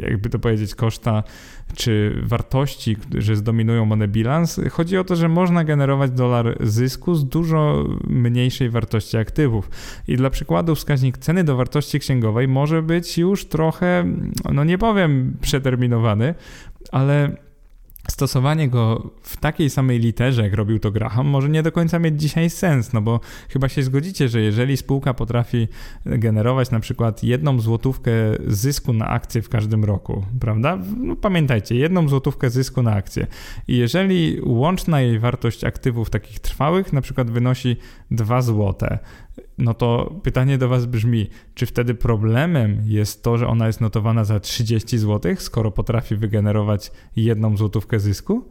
[0.02, 1.22] jakby to powiedzieć, koszta
[1.74, 4.60] czy wartości, że zdominują one bilans.
[4.70, 9.70] Chodzi o to, że można generować dolar zysku z dużo mniejszej wartości aktywów.
[10.08, 14.04] I dla przykładu wskaźnik ceny do wartości księgowej może być już trochę,
[14.52, 16.34] no nie powiem przeterminowany,
[16.92, 17.36] ale
[18.08, 22.20] stosowanie go w takiej samej literze, jak robił to Graham, może nie do końca mieć
[22.20, 25.68] dzisiaj sens, no bo chyba się zgodzicie, że jeżeli spółka potrafi
[26.06, 28.12] generować na przykład jedną złotówkę
[28.46, 30.78] zysku na akcję w każdym roku, prawda?
[30.96, 33.26] No pamiętajcie, jedną złotówkę zysku na akcję.
[33.68, 37.76] I jeżeli łączna jej wartość aktywów takich trwałych na przykład wynosi
[38.10, 38.98] 2 złote,
[39.58, 44.24] no to pytanie do Was brzmi, czy wtedy problemem jest to, że ona jest notowana
[44.24, 48.48] za 30 zł, skoro potrafi wygenerować jedną złotówkę zysku?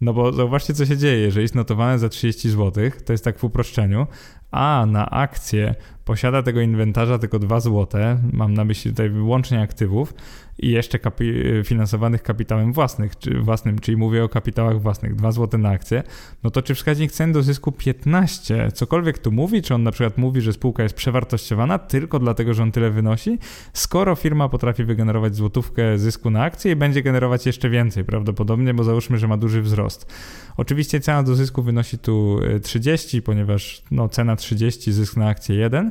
[0.00, 1.18] No bo zauważcie, co się dzieje.
[1.18, 4.06] Jeżeli jest notowane za 30 zł, to jest tak w uproszczeniu,
[4.50, 8.00] a na akcję posiada tego inwentarza tylko 2 zł,
[8.32, 10.14] mam na myśli tutaj wyłącznie aktywów,
[10.58, 15.60] i jeszcze kapi- finansowanych kapitałem własnych, czy własnym, czyli mówię o kapitałach własnych, 2 zł
[15.60, 16.02] na akcję,
[16.42, 20.18] no to czy wskaźnik cen do zysku 15, cokolwiek tu mówi, czy on na przykład
[20.18, 23.38] mówi, że spółka jest przewartościowana tylko dlatego, że on tyle wynosi,
[23.72, 28.84] skoro firma potrafi wygenerować złotówkę zysku na akcję i będzie generować jeszcze więcej prawdopodobnie, bo
[28.84, 30.12] załóżmy, że ma duży wzrost.
[30.56, 35.56] Oczywiście cena do zysku wynosi tu 30, e, ponieważ no, cena 30, zysk na akcję
[35.56, 35.90] 1, e,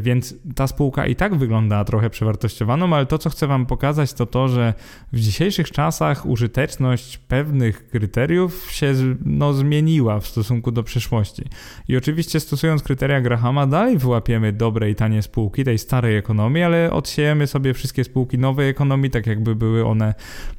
[0.00, 4.26] więc ta spółka i tak wygląda trochę przewartościowaną, ale to, co chcę Wam pokazać, to
[4.26, 4.74] to, że
[5.12, 11.44] w dzisiejszych czasach użyteczność pewnych kryteriów się no, zmieniła w stosunku do przeszłości.
[11.88, 16.92] I oczywiście stosując kryteria Grahama dalej wyłapiemy dobre i tanie spółki tej starej ekonomii, ale
[16.92, 20.14] odsiejemy sobie wszystkie spółki nowej ekonomii, tak jakby były one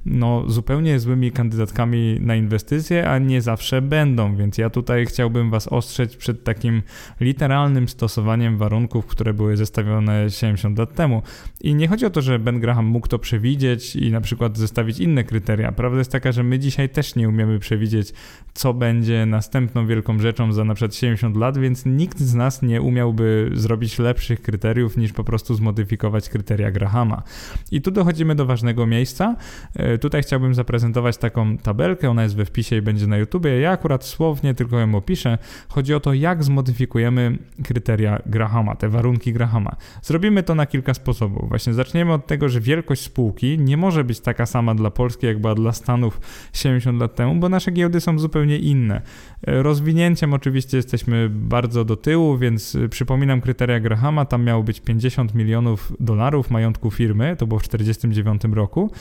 [0.05, 5.67] no, zupełnie złymi kandydatkami na inwestycje, a nie zawsze będą, więc ja tutaj chciałbym Was
[5.67, 6.81] ostrzec przed takim
[7.19, 11.21] literalnym stosowaniem warunków, które były zestawione 70 lat temu.
[11.61, 14.99] I nie chodzi o to, że Ben Graham mógł to przewidzieć i na przykład zestawić
[14.99, 15.71] inne kryteria.
[15.71, 18.13] Prawda jest taka, że my dzisiaj też nie umiemy przewidzieć,
[18.53, 22.81] co będzie następną wielką rzeczą za na przykład 70 lat, więc nikt z nas nie
[22.81, 27.23] umiałby zrobić lepszych kryteriów niż po prostu zmodyfikować kryteria Grahama.
[27.71, 29.35] I tu dochodzimy do ważnego miejsca.
[29.75, 33.59] E, tutaj chciałbym zaprezentować taką tabelkę, ona jest we wpisie i będzie na YouTubie.
[33.59, 35.37] Ja akurat słownie tylko ją opiszę.
[35.69, 38.40] Chodzi o to, jak zmodyfikujemy kryteria Grahama,
[38.79, 39.75] te warunki Grahama.
[40.01, 41.49] Zrobimy to na kilka sposobów.
[41.49, 45.39] Właśnie zaczniemy od tego, że wielkość spółki nie może być taka sama dla Polski, jak
[45.39, 46.21] była dla Stanów
[46.53, 49.01] 70 lat temu, bo nasze giełdy są zupełnie inne.
[49.47, 55.93] Rozwinięciem oczywiście jesteśmy bardzo do tyłu, więc przypominam kryteria Grahama, tam miało być 50 milionów
[55.99, 58.91] dolarów majątku firmy, to było w 1949 roku.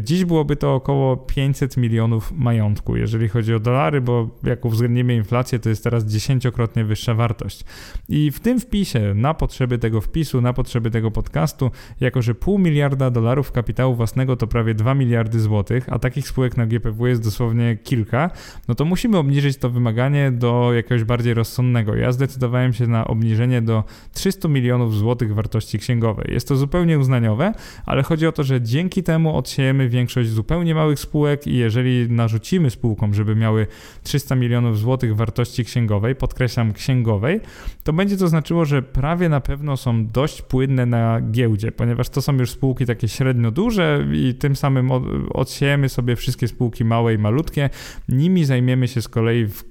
[0.00, 5.58] Dziś byłoby to około 500 milionów majątku, jeżeli chodzi o dolary, bo jak uwzględnimy inflację,
[5.58, 7.64] to jest teraz dziesięciokrotnie wyższa wartość.
[8.08, 12.58] I w tym wpisie, na potrzeby tego wpisu, na potrzeby tego podcastu, jako że pół
[12.58, 17.24] miliarda dolarów kapitału własnego to prawie 2 miliardy złotych, a takich spółek na GPW jest
[17.24, 18.30] dosłownie kilka,
[18.68, 21.96] no to musimy obniżyć to wymaganie do jakiegoś bardziej rozsądnego.
[21.96, 26.32] Ja zdecydowałem się na obniżenie do 300 milionów złotych wartości księgowej.
[26.32, 27.52] Jest to zupełnie uznaniowe,
[27.86, 32.10] ale chodzi o to, że dzięki temu odsiejemy dajemy większość zupełnie małych spółek i jeżeli
[32.10, 33.66] narzucimy spółkom, żeby miały
[34.02, 37.40] 300 milionów złotych wartości księgowej, podkreślam księgowej,
[37.84, 42.22] to będzie to znaczyło, że prawie na pewno są dość płynne na giełdzie, ponieważ to
[42.22, 44.90] są już spółki takie średnio duże i tym samym
[45.30, 47.70] odsiejemy sobie wszystkie spółki małe i malutkie.
[48.08, 49.64] Nimi zajmiemy się z kolei w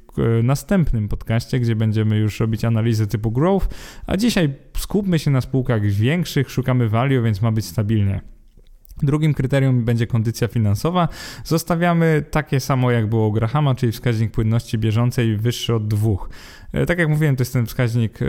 [0.43, 3.67] następnym podcaście, gdzie będziemy już robić analizy typu growth,
[4.07, 8.34] a dzisiaj skupmy się na spółkach większych, szukamy value, więc ma być stabilnie.
[9.03, 11.07] Drugim kryterium będzie kondycja finansowa.
[11.43, 16.29] Zostawiamy takie samo jak było u Grahama, czyli wskaźnik płynności bieżącej wyższy od dwóch.
[16.75, 18.25] E, tak jak mówiłem, to jest ten wskaźnik, e,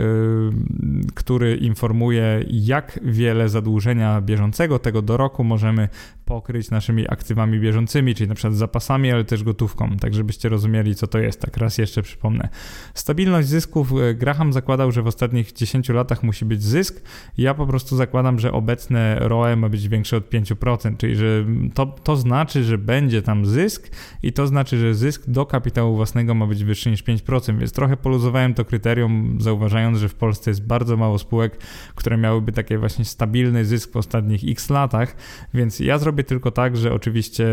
[1.15, 5.89] który informuje, jak wiele zadłużenia bieżącego tego do roku możemy
[6.25, 11.07] pokryć naszymi aktywami bieżącymi, czyli na przykład zapasami, ale też gotówką, tak żebyście rozumieli, co
[11.07, 11.41] to jest.
[11.41, 12.49] Tak raz jeszcze przypomnę.
[12.93, 13.91] Stabilność zysków.
[13.91, 17.01] E, Graham zakładał, że w ostatnich 10 latach musi być zysk.
[17.37, 21.85] Ja po prostu zakładam, że obecne ROE ma być większe od 5%, czyli że to,
[21.85, 23.89] to znaczy, że będzie tam zysk
[24.23, 27.97] i to znaczy, że zysk do kapitału własnego ma być wyższy niż 5%, więc trochę
[28.37, 31.57] poluzowałem to kryterium, zauważając, że w Polsce jest bardzo mało spółek,
[31.95, 35.15] które miałyby taki właśnie stabilny zysk w ostatnich x latach,
[35.53, 37.45] więc ja zrobię tylko tak, że oczywiście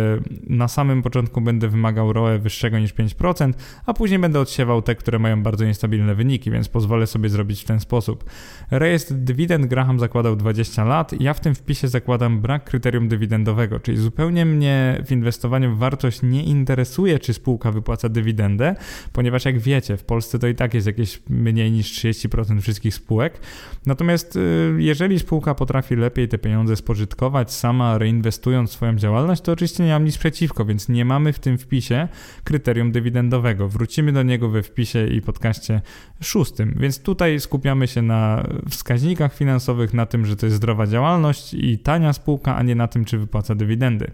[0.46, 3.52] na samym początku będę wymagał ROE wyższego niż 5%,
[3.86, 7.64] a później będę odsiewał te, które mają bardzo niestabilne wyniki, więc pozwolę sobie zrobić w
[7.64, 8.24] ten sposób.
[8.70, 13.98] Rejestr dywidend Graham zakładał 20 lat, ja w tym wpisie zakładam brak kryterium dywidendowego, czyli
[13.98, 18.74] zupełnie mnie w inwestowaniu w wartość nie interesuje, czy spółka wypłaca dywidendę,
[19.12, 23.40] ponieważ jak wiecie, w Polsce to i tak jest jakieś mniej niż 30% wszystkich spółek.
[23.86, 29.84] Natomiast y, jeżeli spółka potrafi lepiej te pieniądze spożytkować sama, reinwestując swoją działalność, to oczywiście
[29.84, 32.08] nie mam nic przeciwko, więc nie mamy w tym wpisie
[32.44, 33.68] kryterium dywidendowego.
[33.68, 35.80] Wrócimy do niego we wpisie i podcaście
[36.22, 41.54] szóstym, więc tutaj skupiamy się na wskaźnikach finansowych, na tym, że to jest zdrowa działalność
[41.54, 44.10] i tania spółka, a nie na tym, czy wypłaca dywidendy.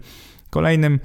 [0.49, 0.99] Kolejnym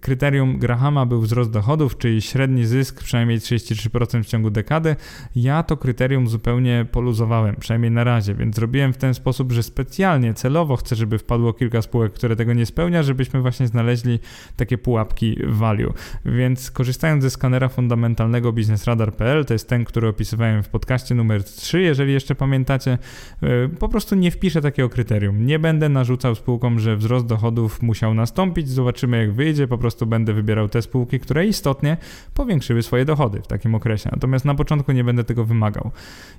[0.00, 4.96] kryterium Grahama był wzrost dochodów, czyli średni zysk przynajmniej 33% w ciągu dekady.
[5.36, 10.34] Ja to kryterium zupełnie poluzowałem, przynajmniej na razie, więc zrobiłem w ten sposób, że specjalnie,
[10.34, 14.18] celowo chcę, żeby wpadło kilka spółek, które tego nie spełnia, żebyśmy właśnie znaleźli
[14.56, 15.92] takie pułapki value.
[16.24, 21.80] Więc korzystając ze skanera fundamentalnego biznesradar.pl, to jest ten, który opisywałem w podcaście numer 3,
[21.80, 22.98] jeżeli jeszcze pamiętacie,
[23.42, 25.46] e, po prostu nie wpiszę takiego kryterium.
[25.46, 30.32] Nie będę narzucał spółkom, że wzrost dochodów musiał nastąpić, zobaczymy jak wyjdzie, po prostu będę
[30.32, 31.96] wybierał te spółki, które istotnie
[32.34, 34.10] powiększyły swoje dochody w takim okresie.
[34.12, 35.90] Natomiast na początku nie będę tego wymagał.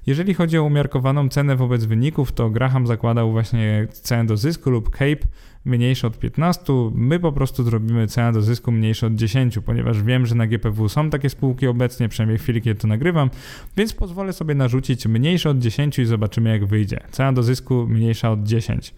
[0.08, 4.90] Jeżeli chodzi o umiarkowaną cenę wobec wyników, to Graham zakładał właśnie cenę do zysku lub
[4.90, 5.28] CAPE
[5.66, 10.26] mniejsze od 15, my po prostu zrobimy cenę do zysku mniejsze od 10, ponieważ wiem,
[10.26, 13.30] że na GPW są takie spółki obecnie, przynajmniej w chwili, kiedy to nagrywam,
[13.78, 17.00] więc pozwolę sobie narzucić mniejsze od 10 i zobaczymy jak wyjdzie.
[17.12, 18.94] Cena do zysku mniejsza od 10.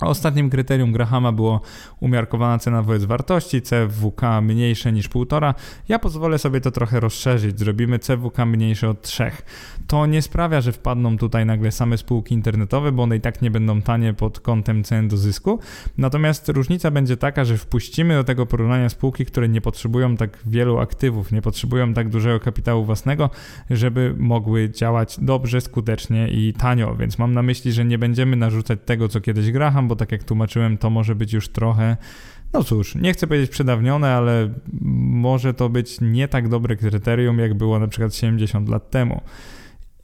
[0.00, 1.60] Ostatnim kryterium Grahama było
[2.00, 5.54] umiarkowana cena wobec wartości, CWK mniejsze niż 1,5.
[5.88, 9.30] Ja pozwolę sobie to trochę rozszerzyć, zrobimy CWK mniejsze od 3.
[9.86, 13.50] To nie sprawia, że wpadną tutaj nagle same spółki internetowe, bo one i tak nie
[13.50, 15.58] będą tanie pod kątem cen do zysku.
[15.98, 20.78] Natomiast różnica będzie taka, że wpuścimy do tego porównania spółki, które nie potrzebują tak wielu
[20.78, 23.30] aktywów, nie potrzebują tak dużego kapitału własnego,
[23.70, 26.96] żeby mogły działać dobrze, skutecznie i tanio.
[26.96, 30.24] Więc mam na myśli, że nie będziemy narzucać tego, co kiedyś Graham, bo tak jak
[30.24, 31.96] tłumaczyłem, to może być już trochę
[32.52, 34.50] no cóż, nie chcę powiedzieć przedawnione, ale
[35.10, 39.20] może to być nie tak dobre kryterium, jak było na przykład 70 lat temu.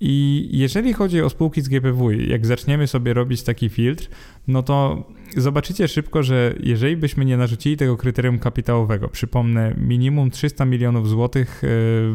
[0.01, 4.09] I jeżeli chodzi o spółki z GPW, jak zaczniemy sobie robić taki filtr,
[4.49, 5.05] no to
[5.37, 11.63] zobaczycie szybko, że jeżeli byśmy nie narzucili tego kryterium kapitałowego, przypomnę, minimum 300 milionów złotych
[11.63, 12.15] yy,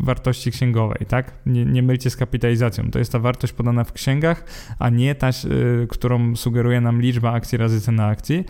[0.00, 1.32] wartości księgowej, tak?
[1.46, 2.90] Nie, nie mylcie z kapitalizacją.
[2.90, 4.44] To jest ta wartość podana w księgach,
[4.78, 8.44] a nie ta, yy, którą sugeruje nam liczba akcji razy cena akcji.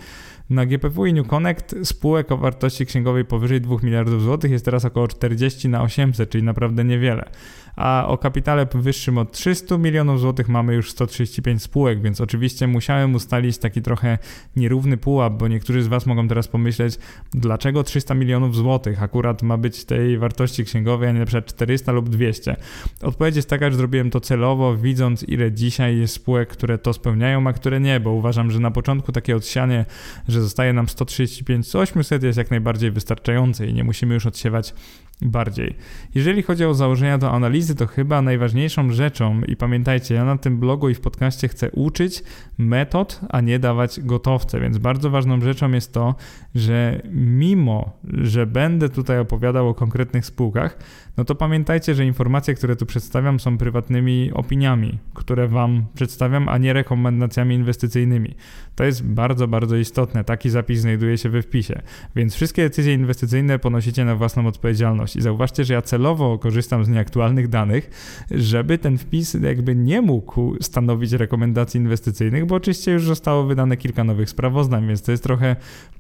[0.51, 4.85] Na GPW i New Connect spółek o wartości księgowej powyżej 2 miliardów złotych jest teraz
[4.85, 7.31] około 40 na 800, czyli naprawdę niewiele
[7.79, 13.15] a o kapitale wyższym od 300 milionów złotych mamy już 135 spółek, więc oczywiście musiałem
[13.15, 14.19] ustalić taki trochę
[14.57, 16.99] nierówny pułap, bo niektórzy z Was mogą teraz pomyśleć,
[17.33, 21.93] dlaczego 300 milionów złotych akurat ma być tej wartości księgowej, a nie na przykład 400
[21.93, 22.57] lub 200.
[23.03, 27.47] Odpowiedź jest taka, że zrobiłem to celowo, widząc ile dzisiaj jest spółek, które to spełniają,
[27.47, 29.85] a które nie, bo uważam, że na początku takie odsianie,
[30.29, 34.75] że zostaje nam 135 z 800 jest jak najbardziej wystarczające i nie musimy już odsiewać
[35.23, 35.75] bardziej.
[36.15, 40.59] Jeżeli chodzi o założenia do analizy, to chyba najważniejszą rzeczą, i pamiętajcie, ja na tym
[40.59, 42.23] blogu i w podcaście chcę uczyć
[42.59, 46.15] metod, a nie dawać gotowce, więc bardzo ważną rzeczą jest to,
[46.55, 50.79] że mimo, że będę tutaj opowiadał o konkretnych spółkach,
[51.17, 56.59] no to pamiętajcie, że informacje, które tu przedstawiam, są prywatnymi opiniami, które Wam przedstawiam, a
[56.59, 58.35] nie rekomendacjami inwestycyjnymi.
[58.79, 60.25] To jest bardzo, bardzo istotne.
[60.25, 61.83] Taki zapis znajduje się we wpisie.
[62.17, 65.17] Więc wszystkie decyzje inwestycyjne ponosicie na własną odpowiedzialność.
[65.17, 67.91] I zauważcie, że ja celowo korzystam z nieaktualnych danych,
[68.31, 74.05] żeby ten wpis jakby nie mógł stanowić rekomendacji inwestycyjnych, bo oczywiście już zostało wydane kilka
[74.05, 75.57] nowych sprawozdań, więc to jest trochę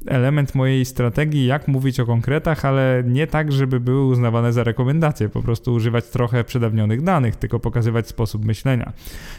[0.07, 5.29] element mojej strategii, jak mówić o konkretach, ale nie tak, żeby były uznawane za rekomendacje,
[5.29, 8.93] po prostu używać trochę przedawnionych danych, tylko pokazywać sposób myślenia.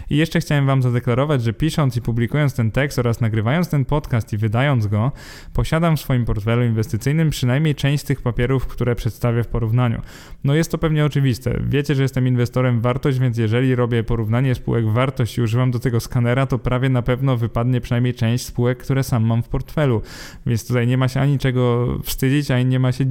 [0.10, 4.34] I jeszcze chciałem Wam zadeklarować, że pisząc i publikując ten tekst oraz nagrywając ten podcast
[4.34, 5.12] i wydając go,
[5.54, 10.02] posiadam w swoim portfelu inwestycyjnym przynajmniej część z tych papierów, które przedstawię w porównaniu.
[10.44, 11.60] No jest to pewnie oczywiste.
[11.68, 15.80] Wiecie, że jestem inwestorem w wartość, więc jeżeli robię porównanie spółek wartość i używam do
[15.80, 20.02] tego skanera, to prawie na pewno wypadnie przynajmniej część spółek, które sam mam w portfelu.
[20.46, 23.06] Więc tutaj nie ma się ani czego wstydzić, ani nie ma się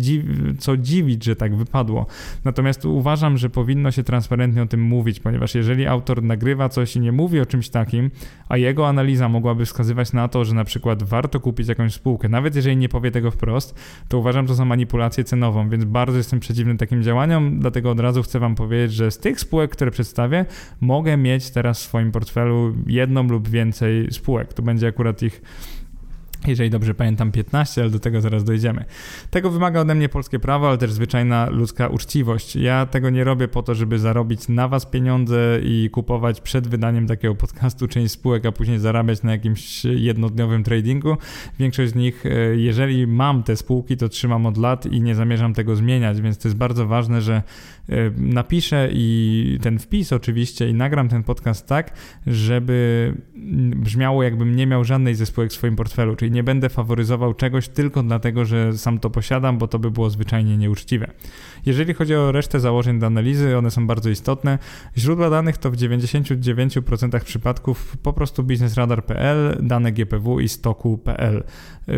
[0.59, 2.07] co dziwić, że tak wypadło.
[2.45, 7.01] Natomiast uważam, że powinno się transparentnie o tym mówić, ponieważ jeżeli autor nagrywa coś i
[7.01, 8.11] nie mówi o czymś takim,
[8.49, 12.57] a jego analiza mogłaby wskazywać na to, że na przykład warto kupić jakąś spółkę, nawet
[12.57, 13.75] jeżeli nie powie tego wprost,
[14.09, 17.18] to uważam to za manipulację cenową, więc bardzo jestem przeciwny takim działaniom,
[17.59, 20.45] dlatego od razu chcę Wam powiedzieć, że z tych spółek, które przedstawię,
[20.81, 24.53] mogę mieć teraz w swoim portfelu jedną lub więcej spółek.
[24.53, 25.43] To będzie akurat ich
[26.47, 28.85] jeżeli dobrze pamiętam 15, ale do tego zaraz dojdziemy.
[29.31, 32.57] Tego wymaga ode mnie polskie prawo, ale też zwyczajna ludzka uczciwość.
[32.57, 37.07] Ja tego nie robię po to, żeby zarobić na was pieniądze i kupować przed wydaniem
[37.07, 41.17] takiego podcastu część spółek, a później zarabiać na jakimś jednodniowym tradingu.
[41.59, 45.55] Większość z nich, e, jeżeli mam te spółki, to trzymam od lat i nie zamierzam
[45.55, 47.43] tego zmieniać, więc to jest bardzo ważne, że
[47.89, 51.93] e, napiszę i ten wpis oczywiście i nagram ten podcast tak,
[52.27, 53.15] żeby
[53.77, 57.69] brzmiało jakbym nie miał żadnej ze spółek w swoim portfelu, czyli nie będę faworyzował czegoś
[57.69, 61.11] tylko dlatego, że sam to posiadam, bo to by było zwyczajnie nieuczciwe.
[61.67, 64.59] Jeżeli chodzi o resztę założeń do analizy, one są bardzo istotne.
[64.97, 71.45] Źródła danych to w 99% przypadków po prostu biznesradar.pl, dane GPW i stoku.pl.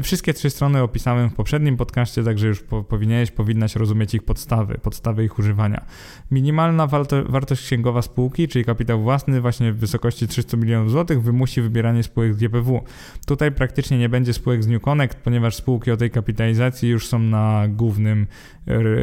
[0.02, 4.78] Wszystkie trzy strony opisałem w poprzednim podcaście, także już po, powinieneś, powinnaś rozumieć ich podstawy,
[4.82, 5.84] podstawy ich używania.
[6.30, 6.86] Minimalna
[7.28, 12.34] wartość księgowa spółki, czyli kapitał własny właśnie w wysokości 300 milionów złotych wymusi wybieranie spółek
[12.34, 12.84] z GPW.
[13.26, 17.18] Tutaj praktycznie nie będzie spółek z New Connect, ponieważ spółki o tej kapitalizacji już są
[17.18, 18.26] na głównym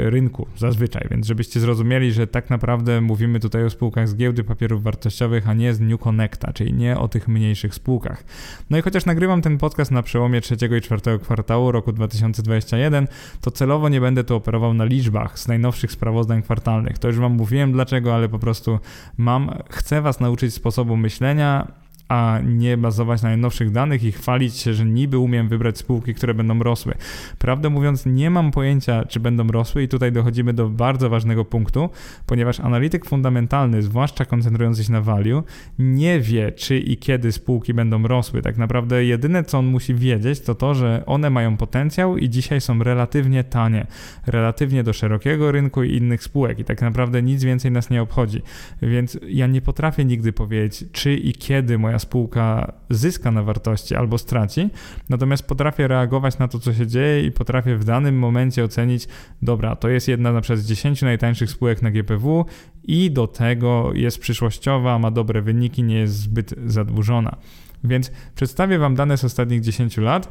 [0.04, 4.84] rynku zazwyczaj, więc żebyście zrozumieli, że tak naprawdę mówimy tutaj o spółkach z giełdy papierów
[4.84, 8.24] wartościowych, a nie z New Connecta, czyli nie o tych mniejszych spółkach.
[8.70, 13.08] No i chociaż nagrywam ten podcast na przełomie trzeciego i czwartego kwartału roku 2021,
[13.42, 17.00] to celowo nie będę tu operował na liczbach z najnowszych sprawozdań kwartalnych.
[17.00, 18.80] To już wam mówiłem dlaczego, ale po prostu
[19.18, 21.68] mam, chcę was nauczyć sposobu myślenia
[22.10, 26.34] a nie bazować na najnowszych danych i chwalić się, że niby umiem wybrać spółki, które
[26.34, 26.94] będą rosły.
[27.40, 31.90] Prawdę mówiąc, nie mam pojęcia, czy będą rosły i tutaj dochodzimy do bardzo ważnego punktu,
[32.26, 35.44] ponieważ analityk fundamentalny, zwłaszcza koncentrujący się na value,
[35.80, 38.42] nie wie, czy i kiedy spółki będą rosły.
[38.42, 42.62] Tak naprawdę jedyne, co on musi wiedzieć, to to, że one mają potencjał i dzisiaj
[42.62, 43.88] są relatywnie tanie,
[44.28, 48.42] relatywnie do szerokiego rynku i innych spółek i tak naprawdę nic więcej nas nie obchodzi.
[48.82, 54.18] Więc ja nie potrafię nigdy powiedzieć, czy i kiedy moja spółka zyska na wartości albo
[54.18, 54.70] straci,
[55.10, 59.08] natomiast potrafię reagować na to, co się dzieje i potrafię w danym momencie ocenić,
[59.42, 62.46] dobra, to jest jedna na przykład z 10 najtańszych spółek na GPW
[62.84, 67.38] i do tego jest przyszłościowa, ma dobre wyniki, nie jest zbyt zadłużona.
[67.84, 70.30] Więc przedstawię Wam dane z ostatnich 10 lat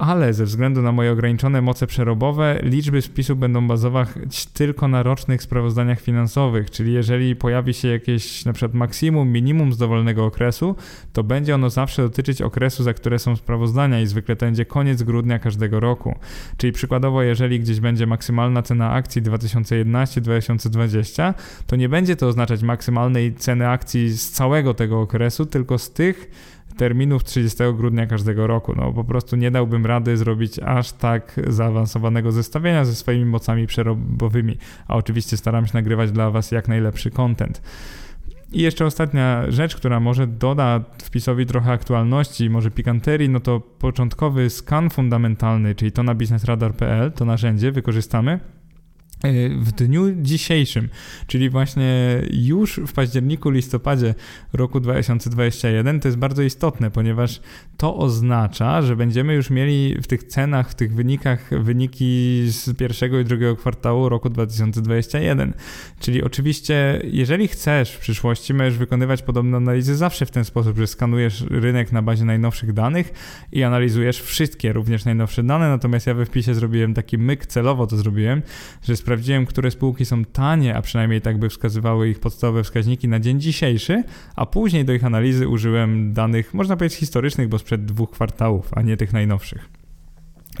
[0.00, 5.42] ale ze względu na moje ograniczone moce przerobowe, liczby spisu będą bazować tylko na rocznych
[5.42, 10.76] sprawozdaniach finansowych, czyli jeżeli pojawi się jakieś na przykład maksimum, minimum z dowolnego okresu,
[11.12, 15.02] to będzie ono zawsze dotyczyć okresu, za które są sprawozdania i zwykle to będzie koniec
[15.02, 16.14] grudnia każdego roku.
[16.56, 21.34] Czyli przykładowo, jeżeli gdzieś będzie maksymalna cena akcji 2011-2020,
[21.66, 26.30] to nie będzie to oznaczać maksymalnej ceny akcji z całego tego okresu, tylko z tych
[26.76, 28.74] terminów 30 grudnia każdego roku.
[28.76, 34.58] No po prostu nie dałbym rady zrobić aż tak zaawansowanego zestawienia ze swoimi mocami przerobowymi,
[34.88, 37.62] a oczywiście staram się nagrywać dla Was jak najlepszy content.
[38.52, 44.50] I jeszcze ostatnia rzecz, która może doda wpisowi trochę aktualności, może pikanterii, no to początkowy
[44.50, 48.40] skan fundamentalny, czyli to na biznesradar.pl, to narzędzie wykorzystamy
[49.60, 50.88] w dniu dzisiejszym,
[51.26, 54.14] czyli właśnie już w październiku, listopadzie
[54.52, 57.40] roku 2021, to jest bardzo istotne, ponieważ
[57.76, 63.20] to oznacza, że będziemy już mieli w tych cenach, w tych wynikach wyniki z pierwszego
[63.20, 65.54] i drugiego kwartału roku 2021.
[66.00, 70.86] Czyli oczywiście, jeżeli chcesz w przyszłości, możesz wykonywać podobne analizy zawsze w ten sposób, że
[70.86, 73.12] skanujesz rynek na bazie najnowszych danych
[73.52, 77.96] i analizujesz wszystkie, również najnowsze dane, natomiast ja we wpisie zrobiłem taki myk, celowo to
[77.96, 78.42] zrobiłem,
[78.82, 83.20] że sprawdziłem, które spółki są tanie, a przynajmniej tak by wskazywały ich podstawowe wskaźniki na
[83.20, 84.02] dzień dzisiejszy,
[84.36, 88.82] a później do ich analizy użyłem danych, można powiedzieć historycznych, bo sprzed dwóch kwartałów, a
[88.82, 89.68] nie tych najnowszych.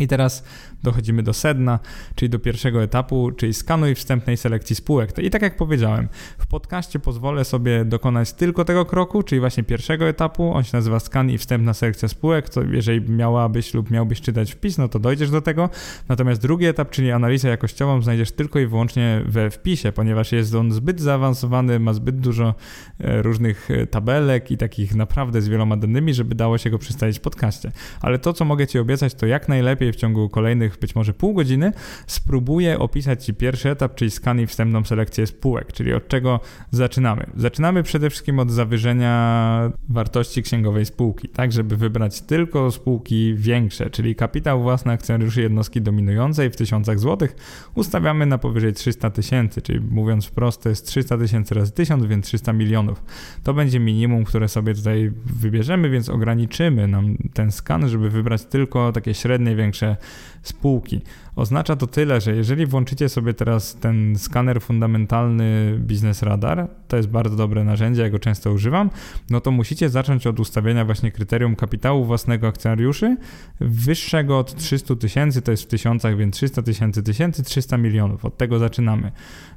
[0.00, 0.44] I teraz
[0.82, 1.78] dochodzimy do sedna,
[2.14, 5.18] czyli do pierwszego etapu, czyli skanuj wstępnej selekcji spółek.
[5.18, 10.08] I tak jak powiedziałem, w podcaście pozwolę sobie dokonać tylko tego kroku, czyli właśnie pierwszego
[10.08, 10.52] etapu.
[10.52, 12.48] On się nazywa skan i wstępna selekcja spółek.
[12.48, 15.70] To jeżeli miałabyś lub miałbyś czytać wpis, no to dojdziesz do tego.
[16.08, 20.72] Natomiast drugi etap, czyli analizę jakościową, znajdziesz tylko i wyłącznie we wpisie, ponieważ jest on
[20.72, 22.54] zbyt zaawansowany, ma zbyt dużo
[23.00, 27.18] e, różnych e, tabelek i takich naprawdę z wieloma danymi, żeby dało się go przedstawić
[27.18, 27.72] w podcaście.
[28.00, 31.34] Ale to, co mogę Ci obiecać, to jak najlepiej w ciągu kolejnych być może pół
[31.34, 31.72] godziny
[32.06, 37.26] spróbuję opisać Ci pierwszy etap, czyli skan i wstępną selekcję spółek, czyli od czego zaczynamy.
[37.36, 44.14] Zaczynamy przede wszystkim od zawyżenia wartości księgowej spółki, tak żeby wybrać tylko spółki większe, czyli
[44.14, 47.36] kapitał własny akcjonariuszy jednostki dominującej w tysiącach złotych
[47.74, 52.26] ustawiamy na powyżej 300 tysięcy, czyli mówiąc wprost to jest 300 tysięcy razy 1000, więc
[52.26, 53.02] 300 milionów.
[53.42, 58.92] To będzie minimum, które sobie tutaj wybierzemy, więc ograniczymy nam ten skan, żeby wybrać tylko
[58.92, 59.96] takie średnie, większe
[60.42, 60.59] spółki.
[60.60, 61.02] Spooky.
[61.40, 67.08] Oznacza to tyle, że jeżeli włączycie sobie teraz ten skaner fundamentalny Business Radar, to jest
[67.08, 68.90] bardzo dobre narzędzie, ja go często używam,
[69.30, 73.16] no to musicie zacząć od ustawienia właśnie kryterium kapitału własnego akcjonariuszy
[73.60, 78.24] wyższego od 300 tysięcy, to jest w tysiącach, więc 300 tysięcy, tysięcy, 300 milionów.
[78.24, 79.12] Od tego zaczynamy.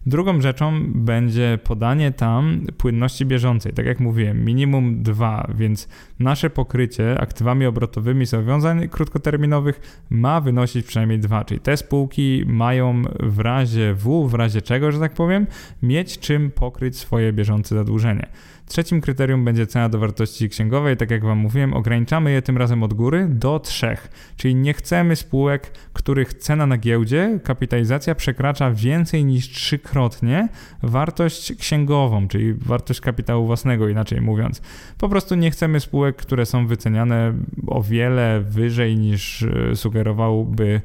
[0.05, 3.73] Drugą rzeczą będzie podanie tam płynności bieżącej.
[3.73, 5.87] Tak jak mówiłem, minimum dwa, więc
[6.19, 13.01] nasze pokrycie aktywami obrotowymi zobowiązań krótkoterminowych ma wynosić przynajmniej dwa, czyli te te spółki mają
[13.19, 15.47] w razie W, w razie czego, że tak powiem,
[15.81, 18.27] mieć czym pokryć swoje bieżące zadłużenie.
[18.67, 20.97] Trzecim kryterium będzie cena do wartości księgowej.
[20.97, 24.33] Tak jak Wam mówiłem, ograniczamy je tym razem od góry do trzech.
[24.37, 30.47] Czyli nie chcemy spółek, których cena na giełdzie, kapitalizacja przekracza więcej niż trzykrotnie
[30.83, 34.61] wartość księgową, czyli wartość kapitału własnego, inaczej mówiąc.
[34.97, 37.33] Po prostu nie chcemy spółek, które są wyceniane
[37.67, 40.81] o wiele wyżej niż e, sugerowałby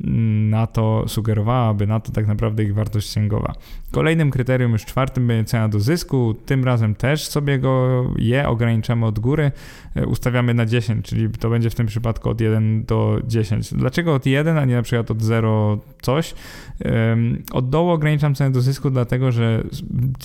[0.00, 3.54] na to sugerowałaby na to tak naprawdę ich wartość księgowa.
[3.90, 6.34] Kolejnym kryterium, już czwartym, będzie cena do zysku.
[6.46, 9.52] Tym razem też sobie go je ograniczamy od góry,
[9.94, 13.74] e, ustawiamy na 10, czyli to będzie w tym przypadku od 1 do 10.
[13.74, 16.34] Dlaczego od 1, a nie na przykład od 0 coś?
[17.52, 19.62] Od dołu ograniczam cenę do zysku, dlatego że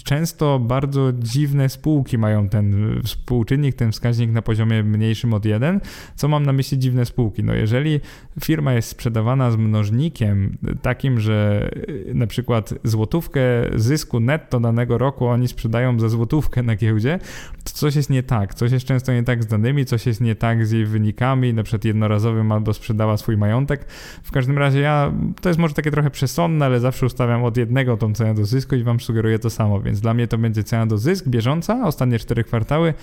[0.04, 5.82] często bardzo dziwne spółki mają ten współczynnik, ten wskaźnik na poziomie mniejszym od 1.
[6.16, 7.44] Co mam na myśli dziwne spółki?
[7.44, 8.00] No jeżeli
[8.44, 13.42] firma jest sprzedawana z mnożnikiem takim, że y, na przykład złotówkę
[13.76, 17.20] zysku netto danego roku oni sprzedają za złotówkę na giełdzie,
[17.64, 18.54] to coś jest nie tak.
[18.54, 21.64] Coś jest często nie tak z danymi, coś jest nie tak z jej wynikami, na
[21.64, 23.86] przykład jednorazowym albo sprzedała swój majątek.
[24.24, 27.98] W każdym razie ja, to jest może takie trochę przesądne, ale zawsze ustawiam od jednego
[27.98, 30.86] tą cenę do zysku i wam sugeruję to samo, więc dla mnie to będzie cena
[30.86, 32.94] do zysk bieżąca, ostatnie cztery kwartały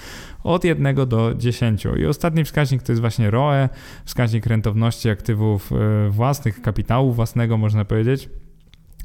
[0.44, 1.86] od 1 do 10.
[1.96, 3.68] I ostatni wskaźnik to jest właśnie ROE,
[4.04, 8.28] wskaźnik rentowności aktywów y, własnych, własnych, kapitału własnego, można powiedzieć.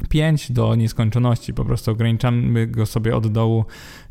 [0.09, 3.65] 5 do nieskończoności, po prostu ograniczamy go sobie od dołu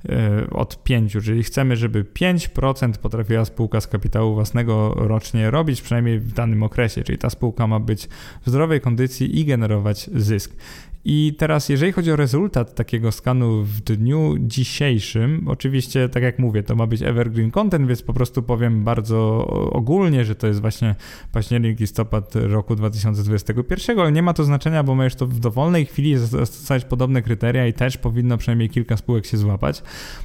[0.09, 6.21] e, od 5, czyli chcemy, żeby 5% potrafiła spółka z kapitału własnego rocznie robić, przynajmniej
[6.21, 8.09] w danym okresie, czyli ta spółka ma być
[8.47, 10.57] w zdrowej kondycji i generować zysk.
[11.07, 16.63] I teraz, jeżeli chodzi o rezultat takiego skanu w dniu dzisiejszym, oczywiście, tak jak mówię,
[16.63, 20.95] to ma być evergreen content, więc po prostu powiem bardzo ogólnie, że to jest właśnie
[21.33, 26.19] październik, listopad roku 2021, ale nie ma to znaczenia, bo możesz to w dowolnej chwili
[26.19, 29.83] zastosować podobne kryteria i też powinno przynajmniej kilka spółek się złapać.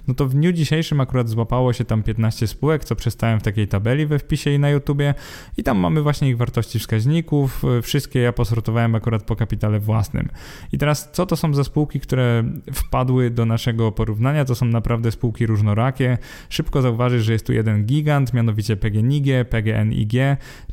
[0.07, 3.67] No to w dniu dzisiejszym akurat złapało się tam 15 spółek, co przedstawiam w takiej
[3.67, 5.13] tabeli we wpisie i na YouTubie
[5.57, 7.63] i tam mamy właśnie ich wartości wskaźników.
[7.81, 10.29] Wszystkie ja posortowałem akurat po kapitale własnym.
[10.71, 12.43] I teraz, co to są za spółki, które
[12.73, 14.45] wpadły do naszego porównania?
[14.45, 16.17] To są naprawdę spółki różnorakie.
[16.49, 20.13] Szybko zauważysz, że jest tu jeden gigant, mianowicie PGNiG, PGNiG,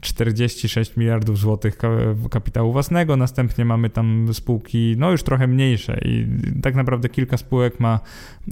[0.01, 1.79] 46 miliardów złotych
[2.31, 3.17] kapitału własnego.
[3.17, 6.27] Następnie mamy tam spółki, no już trochę mniejsze i
[6.63, 8.01] tak naprawdę kilka spółek ma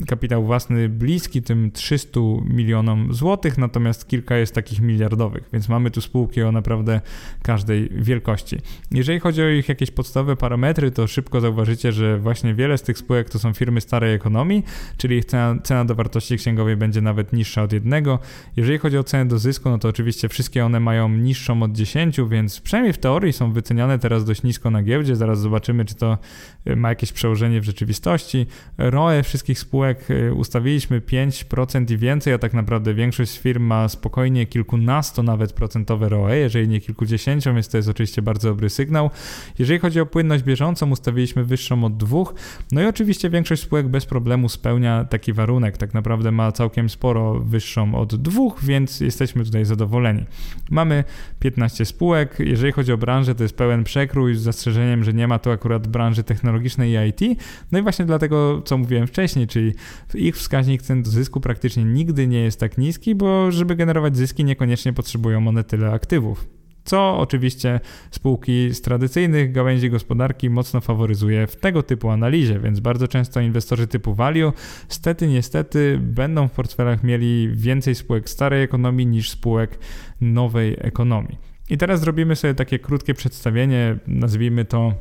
[0.06, 6.00] kapitał własny bliski tym 300 milionom złotych, natomiast kilka jest takich miliardowych, więc mamy tu
[6.00, 7.00] spółki o naprawdę
[7.42, 8.56] każdej wielkości.
[8.90, 12.98] Jeżeli chodzi o ich jakieś podstawowe parametry, to szybko zauważycie, że właśnie wiele z tych
[12.98, 14.64] spółek to są firmy starej ekonomii,
[14.96, 18.18] czyli ich cena, cena do wartości księgowej będzie nawet niższa od jednego.
[18.56, 22.16] Jeżeli chodzi o cenę do zysku, no to oczywiście wszystkie one mają niższą od 10,
[22.28, 25.16] więc przynajmniej w teorii są wyceniane teraz dość nisko na giełdzie.
[25.16, 26.18] Zaraz zobaczymy, czy to
[26.66, 28.46] y, ma jakieś przełożenie w rzeczywistości.
[28.78, 34.46] ROE wszystkich spółek y, ustawiliśmy 5% i więcej, a tak naprawdę większość firm ma spokojnie
[34.46, 39.10] kilkunasto nawet procentowe ROE, jeżeli nie kilkudziesięcią, więc to jest oczywiście bardzo dobry sygnał.
[39.58, 42.34] Jeżeli chodzi o płynność bieżącą, ustawiliśmy wyższą od dwóch.
[42.72, 45.76] No i oczywiście większość spółek bez problemu spełnia taki warunek.
[45.76, 50.24] Tak naprawdę ma całkiem sporo wyższą od dwóch, więc jesteśmy tutaj zadowoleni.
[50.70, 51.04] Mamy
[51.40, 52.36] 15 spółek.
[52.38, 55.86] Jeżeli chodzi o branżę, to jest pełen przekrój z zastrzeżeniem, że nie ma tu akurat
[55.86, 57.40] branży technologicznej i IT.
[57.72, 59.72] No i właśnie dlatego, co mówiłem wcześniej, czyli
[60.14, 64.44] ich wskaźnik cen do zysku praktycznie nigdy nie jest tak niski, bo żeby generować zyski,
[64.44, 66.53] niekoniecznie potrzebują one tyle aktywów
[66.84, 67.80] co oczywiście
[68.10, 73.86] spółki z tradycyjnych gałęzi gospodarki mocno faworyzuje w tego typu analizie, więc bardzo często inwestorzy
[73.86, 74.52] typu value
[74.88, 79.78] stety niestety będą w portfelach mieli więcej spółek starej ekonomii niż spółek
[80.20, 81.38] nowej ekonomii.
[81.70, 84.94] I teraz zrobimy sobie takie krótkie przedstawienie, nazwijmy to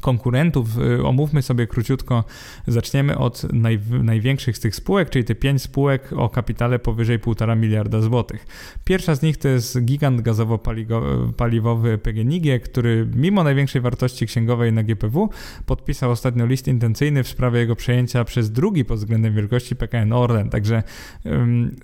[0.00, 0.78] konkurentów.
[0.78, 2.24] Y, omówmy sobie króciutko.
[2.66, 7.56] Zaczniemy od naj, największych z tych spółek, czyli te pięć spółek o kapitale powyżej 1,5
[7.56, 8.46] miliarda złotych.
[8.84, 15.30] Pierwsza z nich to jest gigant gazowo-paliwowy PGNiG, który mimo największej wartości księgowej na GPW
[15.66, 20.50] podpisał ostatnio list intencyjny w sprawie jego przejęcia przez drugi pod względem wielkości PKN Orlen.
[20.50, 20.82] Także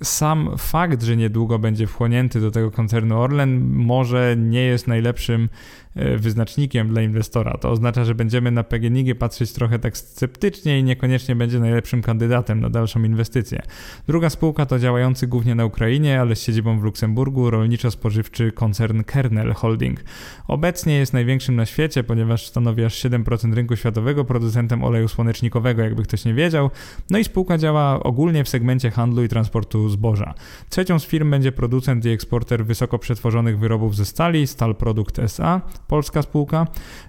[0.03, 5.49] sam fakt, że niedługo będzie wchłonięty do tego koncernu Orlen może nie jest najlepszym
[5.95, 7.57] wyznacznikiem dla inwestora.
[7.57, 12.01] To oznacza, oznacza, że będziemy na PGNiG patrzeć trochę tak sceptycznie i niekoniecznie będzie najlepszym
[12.01, 13.61] kandydatem na dalszą inwestycję.
[14.07, 19.53] Druga spółka to działający głównie na Ukrainie, ale z siedzibą w Luksemburgu rolniczo-spożywczy koncern Kernel
[19.53, 20.03] Holding.
[20.47, 26.03] Obecnie jest największym na świecie, ponieważ stanowi aż 7% rynku światowego producentem oleju słonecznikowego, jakby
[26.03, 26.69] ktoś nie wiedział.
[27.09, 30.33] No i spółka działa ogólnie w segmencie handlu i transportu zboża.
[30.69, 35.61] Trzecią z firm będzie producent i eksporter wysoko przetworzonych wyrobów ze stali, Stal Produkt SA,
[35.91, 36.67] polska spółka.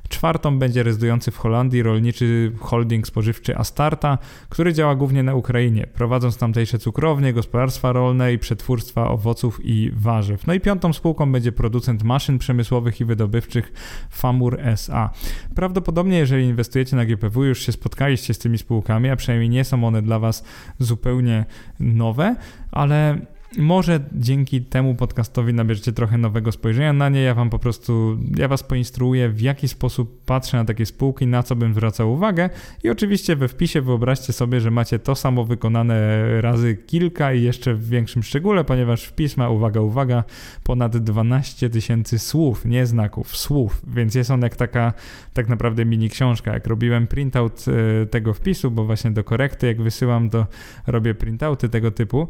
[0.08, 4.18] Czwartą będzie rezydujący w Holandii rolniczy holding spożywczy Astarta,
[4.48, 10.46] który działa głównie na Ukrainie, prowadząc tamtejsze cukrownie, gospodarstwa rolne i przetwórstwa owoców i warzyw.
[10.46, 13.72] No i piątą spółką będzie producent maszyn przemysłowych i wydobywczych
[14.10, 15.10] Famur SA.
[15.54, 19.84] Prawdopodobnie, jeżeli inwestujecie na GPW, już się spotkaliście z tymi spółkami, a przynajmniej nie są
[19.84, 20.44] one dla Was
[20.78, 21.44] zupełnie
[21.80, 22.36] nowe,
[22.70, 23.18] ale
[23.58, 27.20] może dzięki temu podcastowi nabierzecie trochę nowego spojrzenia na nie.
[27.22, 31.42] Ja wam po prostu, ja was poinstruuję, w jaki sposób patrzę na takie spółki, na
[31.42, 32.50] co bym zwracał uwagę.
[32.84, 37.74] I oczywiście we wpisie wyobraźcie sobie, że macie to samo wykonane razy kilka i jeszcze
[37.74, 40.24] w większym szczególe, ponieważ wpis ma, uwaga, uwaga,
[40.62, 44.92] ponad 12 tysięcy słów, nie znaków, słów, więc jest on jak taka
[45.32, 46.52] tak naprawdę mini książka.
[46.52, 47.64] Jak robiłem printout
[48.02, 50.46] e, tego wpisu, bo właśnie do korekty, jak wysyłam, to
[50.86, 52.28] robię printouty tego typu,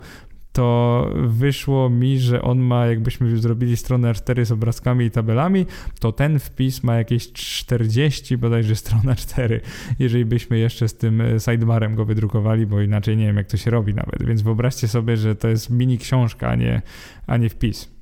[0.52, 5.66] to wyszło mi, że on ma, jakbyśmy zrobili stronę 4 z obrazkami i tabelami,
[6.00, 9.60] to ten wpis ma jakieś 40 bodajże strona 4,
[9.98, 13.56] jeżeli byśmy jeszcze z tym e, sidebarem go wydrukowali, bo inaczej nie wiem jak to
[13.56, 16.82] się robi nawet, więc wyobraźcie sobie, że to jest mini książka, a nie,
[17.26, 18.01] a nie wpis.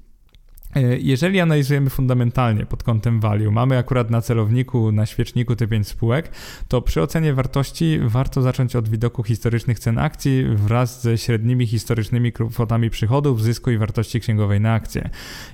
[0.75, 5.89] E, jeżeli analizujemy fundamentalnie pod kątem value, mamy akurat na celowniku, na świeczniku te 5
[5.89, 6.31] spółek,
[6.69, 12.33] to przy ocenie wartości warto zacząć od widoku historycznych cen akcji wraz ze średnimi historycznymi
[12.33, 15.11] kwotami przychodów, zysku i wartości księgowej na akcję.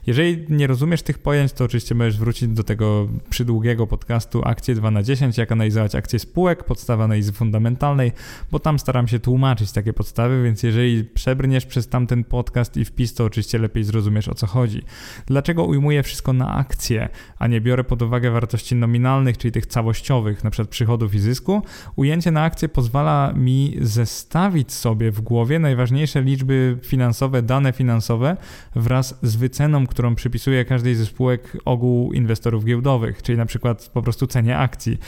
[0.06, 4.90] Jeżeli nie rozumiesz tych pojęć, to oczywiście możesz wrócić do tego przydługiego podcastu Akcje 2
[4.90, 8.12] na 10, jak analizować akcje spółek, podstawa analizy fundamentalnej,
[8.50, 13.14] bo tam staram się tłumaczyć takie podstawy, więc jeżeli przebrniesz przez tamten podcast i wpis,
[13.14, 14.82] to oczywiście lepiej zrozumiesz o co chodzi.
[15.26, 20.44] Dlaczego ujmuję wszystko na akcje, a nie biorę pod uwagę wartości nominalnych, czyli tych całościowych,
[20.50, 21.62] przykład przychodów i zysku?
[21.96, 28.36] Ujęcie na akcje pozwala mi zestawić sobie w głowie najważniejsze liczby finansowe, dane finansowe
[28.74, 34.26] wraz z wyceną, którą przypisuję każdej ze spółek ogół inwestorów giełdowych, czyli przykład po prostu
[34.26, 34.98] cenie akcji.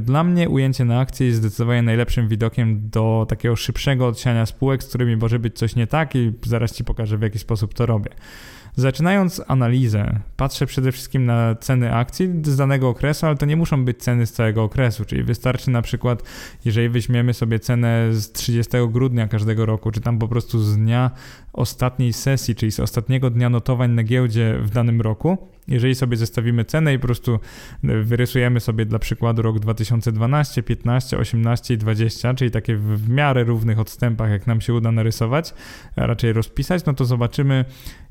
[0.00, 4.88] Dla mnie ujęcie na akcje jest zdecydowanie najlepszym widokiem do takiego szybszego odsiania spółek, z
[4.88, 8.10] którymi może być coś nie tak i zaraz Ci pokażę w jaki sposób to robię.
[8.76, 13.84] Zaczynając analizę, patrzę przede wszystkim na ceny akcji z danego okresu, ale to nie muszą
[13.84, 16.22] być ceny z całego okresu, czyli wystarczy na przykład,
[16.64, 21.10] jeżeli weźmiemy sobie cenę z 30 grudnia każdego roku, czy tam po prostu z dnia
[21.52, 26.64] ostatniej sesji, czyli z ostatniego dnia notowań na giełdzie w danym roku, jeżeli sobie zestawimy
[26.64, 27.38] cenę i po prostu
[27.82, 33.78] wyrysujemy sobie dla przykładu rok 2012, 15, 18 i 20, czyli takie w miarę równych
[33.78, 35.54] odstępach, jak nam się uda narysować,
[35.96, 37.64] a raczej rozpisać, no to zobaczymy,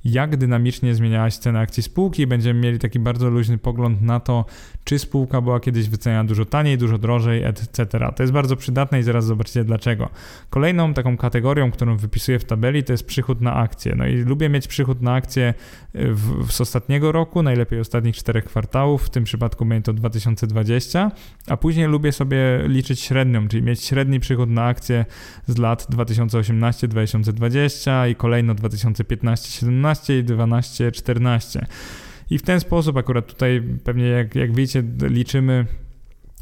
[0.03, 2.27] jak dynamicznie zmieniała się cena akcji spółki.
[2.27, 4.45] Będziemy mieli taki bardzo luźny pogląd na to,
[4.83, 7.85] czy spółka była kiedyś wyceniana dużo taniej, dużo drożej, etc.
[8.15, 10.09] To jest bardzo przydatne i zaraz zobaczycie dlaczego.
[10.49, 13.95] Kolejną taką kategorią, którą wypisuję w tabeli, to jest przychód na akcję.
[13.97, 15.53] No i lubię mieć przychód na akcję
[15.93, 21.11] w, z ostatniego roku, najlepiej ostatnich czterech kwartałów, w tym przypadku będzie to 2020,
[21.47, 25.05] a później lubię sobie liczyć średnią, czyli mieć średni przychód na akcję
[25.47, 31.65] z lat 2018-2020 i kolejno 2015-17 i 12-14.
[32.31, 35.65] I w ten sposób akurat tutaj pewnie jak, jak wiecie liczymy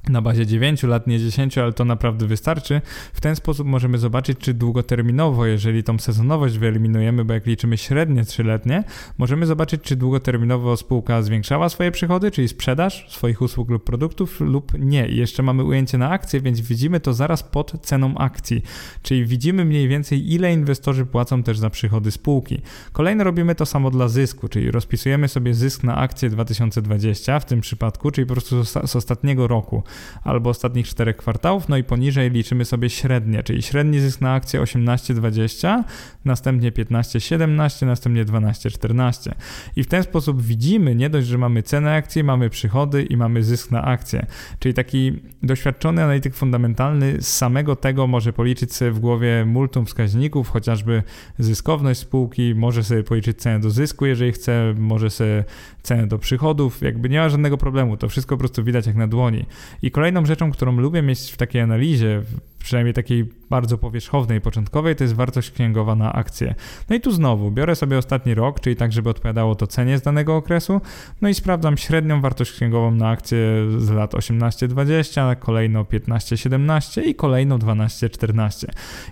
[0.10, 2.82] na bazie 9 lat, nie 10, ale to naprawdę wystarczy.
[3.14, 8.24] W ten sposób możemy zobaczyć, czy długoterminowo, jeżeli tą sezonowość wyeliminujemy, bo jak liczymy średnie
[8.24, 8.84] 3-letnie,
[9.18, 14.72] możemy zobaczyć, czy długoterminowo spółka zwiększała swoje przychody, czyli sprzedaż swoich usług lub produktów, lub
[14.80, 15.08] nie.
[15.08, 18.64] I jeszcze mamy ujęcie na akcje, więc widzimy to zaraz pod ceną akcji,
[19.02, 22.62] czyli widzimy mniej więcej, ile inwestorzy płacą też za przychody spółki.
[22.92, 27.62] Kolejno robimy to samo dla zysku, czyli rozpisujemy sobie zysk na akcję 2020 w tym
[27.62, 29.84] przypadku, czyli po prostu z ostatniego roku
[30.24, 34.62] albo ostatnich czterech kwartałów, no i poniżej liczymy sobie średnie, czyli średni zysk na akcję
[34.62, 35.84] 18-20,
[36.26, 39.32] następnie 15-17, następnie 12-14.
[39.76, 43.44] I w ten sposób widzimy nie dość, że mamy cenę akcji, mamy przychody i mamy
[43.44, 44.26] zysk na akcję.
[44.60, 50.50] Czyli taki doświadczony analityk fundamentalny z samego tego może policzyć sobie w głowie multum wskaźników,
[50.50, 51.04] chociażby
[51.40, 55.44] zyskowność spółki, może sobie policzyć cenę do zysku, jeżeli chce, może sobie
[55.84, 59.08] cenę do przychodów, jakby nie ma żadnego problemu, to wszystko po prostu widać jak na
[59.08, 59.46] dłoni.
[59.82, 62.22] I kolejną rzeczą, którą lubię mieć w takiej analizie,
[62.60, 66.56] przynajmniej takiej bardzo powierzchownej, początkowej, to jest wartość księgowa na akcję.
[66.90, 70.02] No i tu znowu biorę sobie ostatni rok, czyli tak, żeby odpowiadało to cenie z
[70.02, 70.82] danego okresu,
[71.22, 73.40] no i sprawdzam średnią wartość księgową na akcję
[73.78, 78.66] z lat 18-20, kolejno 15-17 i kolejno 12-14.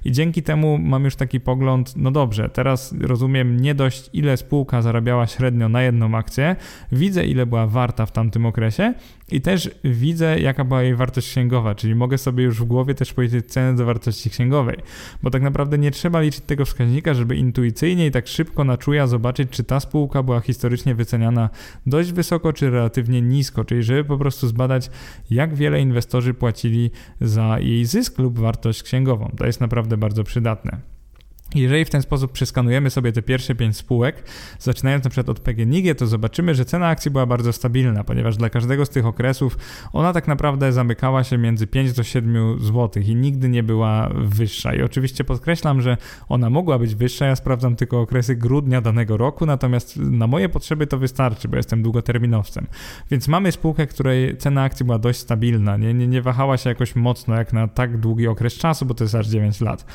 [0.06, 4.82] I dzięki temu mam już taki pogląd, no dobrze, teraz rozumiem nie dość ile spółka
[4.82, 6.56] zarabiała średnio na jedną akcję,
[6.92, 8.94] widzę ile była warta w tamtym okresie
[9.32, 13.14] i też widzę jaka była jej wartość księgowa, czyli mogę sobie już w głowie też
[13.14, 14.78] powiedzieć cenę do wartości księgowej,
[15.24, 19.08] bo tak naprawdę nie trzeba liczyć tego wskaźnika, żeby intuicyjnie i tak szybko na czuja
[19.08, 21.50] zobaczyć, czy ta spółka była historycznie wyceniana
[21.86, 24.90] dość wysoko, czy relatywnie nisko, czyli żeby po prostu zbadać,
[25.30, 29.32] jak wiele inwestorzy płacili za jej zysk lub wartość księgową.
[29.38, 30.97] To jest naprawdę bardzo przydatne.
[31.62, 34.24] Jeżeli w ten sposób przeskanujemy sobie te pierwsze pięć spółek,
[34.60, 38.50] zaczynając na przykład od PGNiG, to zobaczymy, że cena akcji była bardzo stabilna, ponieważ dla
[38.50, 39.58] każdego z tych okresów
[39.94, 44.74] ona tak naprawdę zamykała się między 5 do 7 zł i nigdy nie była wyższa.
[44.74, 45.98] I oczywiście podkreślam, że
[46.30, 50.88] ona mogła być wyższa, ja sprawdzam tylko okresy grudnia danego roku, natomiast na moje potrzeby
[50.88, 52.68] to wystarczy, bo jestem długoterminowcem.
[53.12, 56.96] Więc mamy spółkę, której cena akcji była dość stabilna, nie, nie, nie wahała się jakoś
[56.96, 59.86] mocno jak na tak długi okres czasu, bo to jest aż 9 lat.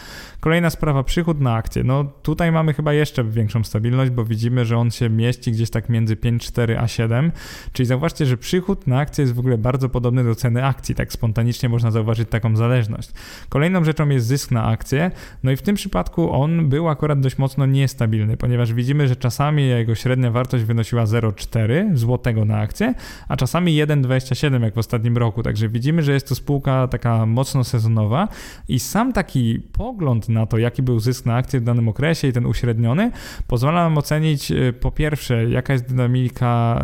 [0.40, 1.84] Kolejna sprawa, przychód na akcję.
[1.84, 5.88] No tutaj mamy chyba jeszcze większą stabilność, bo widzimy, że on się mieści gdzieś tak
[5.88, 7.32] między 5,4 a 7,
[7.72, 11.12] czyli zauważcie, że przychód na akcję jest w ogóle bardzo podobny do ceny akcji, tak
[11.12, 13.10] spontanicznie można zauważyć taką zależność.
[13.48, 15.10] Kolejną rzeczą jest zysk na akcję,
[15.42, 19.68] no i w tym przypadku on był akurat dość mocno niestabilny, ponieważ widzimy, że czasami
[19.68, 22.94] jego średnia wartość wynosiła 0,4 złotego na akcję,
[23.28, 27.64] a czasami 1,27 jak w ostatnim roku, także widzimy, że jest to spółka taka mocno
[27.64, 28.28] sezonowa.
[28.68, 32.32] I sam taki pogląd na to, jaki był zysk na akcję w danym okresie i
[32.32, 33.10] ten uśredniony
[33.46, 36.82] pozwala nam ocenić e, po pierwsze, jaka jest dynamika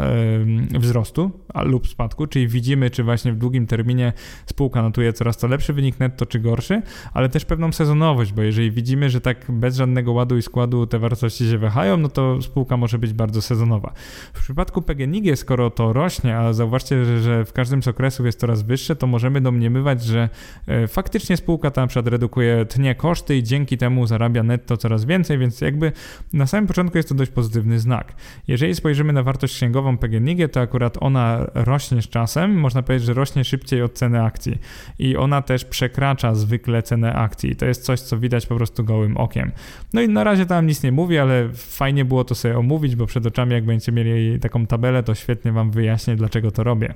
[0.78, 1.30] wzrostu
[1.64, 4.12] lub spadku, czyli widzimy, czy właśnie w długim terminie
[4.46, 6.82] spółka notuje coraz to lepszy wynik netto, czy gorszy,
[7.12, 10.98] ale też pewną sezonowość, bo jeżeli widzimy, że tak bez żadnego ładu i składu te
[10.98, 13.92] wartości się wahają, no to spółka może być bardzo sezonowa.
[14.32, 18.40] W przypadku PGNiG, skoro to rośnie, a zauważcie, że, że w każdym z okresów jest
[18.40, 20.28] coraz wyższe, to możemy domniemywać, że
[20.66, 25.04] e, faktycznie spółka ta na przykład redukuje, tnie koszty i dzięki temu zarabia netto coraz
[25.04, 25.92] więcej, więc jakby
[26.32, 28.14] na samym początku jest to dość pozytywny znak.
[28.48, 33.14] Jeżeli spojrzymy na wartość księgową PGNiG, to akurat ona rośnie z czasem, można powiedzieć, że
[33.14, 34.58] rośnie szybciej od ceny akcji
[34.98, 37.56] i ona też przekracza zwykle cenę akcji.
[37.56, 39.52] To jest coś, co widać po prostu gołym okiem.
[39.92, 43.06] No i na razie tam nic nie mówię, ale fajnie było to sobie omówić, bo
[43.06, 46.94] przed oczami jak będziecie mieli taką tabelę, to świetnie wam wyjaśnię, dlaczego to robię.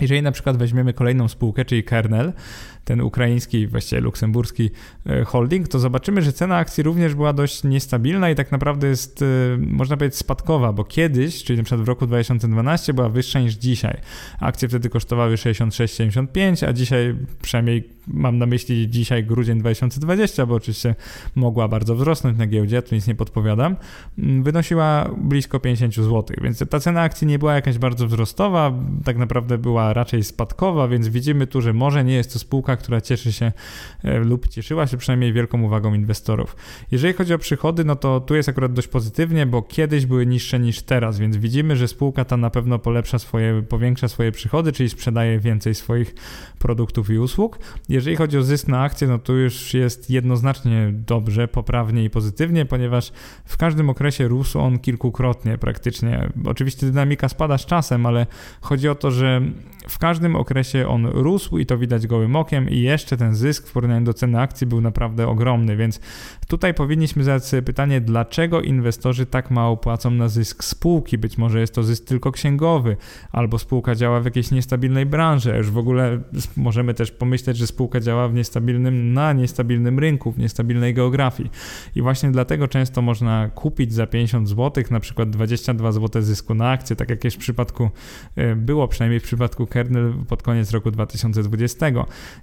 [0.00, 2.32] Jeżeli na przykład weźmiemy kolejną spółkę, czyli Kernel,
[2.90, 4.70] ten ukraiński, właściwie luksemburski
[5.06, 9.22] e, holding, to zobaczymy, że cena akcji również była dość niestabilna i tak naprawdę jest,
[9.22, 9.26] e,
[9.58, 14.00] można powiedzieć, spadkowa, bo kiedyś, czyli na przykład w roku 2012 była wyższa niż dzisiaj.
[14.40, 20.94] Akcje wtedy kosztowały 66,75, a dzisiaj, przynajmniej mam na myśli dzisiaj grudzień 2020, bo oczywiście
[21.34, 23.76] mogła bardzo wzrosnąć na giełdzie, tu nic nie podpowiadam,
[24.18, 28.72] mm, wynosiła blisko 50 zł, więc ta cena akcji nie była jakaś bardzo wzrostowa,
[29.04, 33.00] tak naprawdę była raczej spadkowa, więc widzimy tu, że może nie jest to spółka, która
[33.00, 33.52] cieszy się
[34.04, 36.56] e, lub cieszyła się przynajmniej wielką uwagą inwestorów.
[36.90, 40.60] Jeżeli chodzi o przychody, no to tu jest akurat dość pozytywnie, bo kiedyś były niższe
[40.60, 44.88] niż teraz, więc widzimy, że spółka ta na pewno polepsza swoje, powiększa swoje przychody, czyli
[44.88, 46.14] sprzedaje więcej swoich
[46.58, 47.58] produktów i usług.
[47.88, 52.64] Jeżeli chodzi o zysk na akcję, no to już jest jednoznacznie dobrze, poprawnie i pozytywnie,
[52.66, 53.12] ponieważ
[53.44, 56.30] w każdym okresie rósł on kilkukrotnie praktycznie.
[56.44, 58.26] Oczywiście dynamika spada z czasem, ale
[58.60, 59.42] chodzi o to, że
[59.88, 63.72] w każdym okresie on rósł i to widać gołym okiem i jeszcze ten zysk w
[63.72, 66.00] porównaniu do ceny akcji był naprawdę ogromny, więc
[66.48, 71.18] tutaj powinniśmy zadać sobie pytanie, dlaczego inwestorzy tak mało płacą na zysk spółki?
[71.18, 72.96] Być może jest to zysk tylko księgowy,
[73.32, 76.20] albo spółka działa w jakiejś niestabilnej branży, a już w ogóle
[76.56, 81.50] możemy też pomyśleć, że spółka działa w niestabilnym, na niestabilnym rynku, w niestabilnej geografii.
[81.94, 86.70] I właśnie dlatego często można kupić za 50 zł, na przykład 22 zł zysku na
[86.70, 87.90] akcję, tak jak jest w przypadku,
[88.36, 91.86] e, było przynajmniej w przypadku kernel pod koniec roku 2020.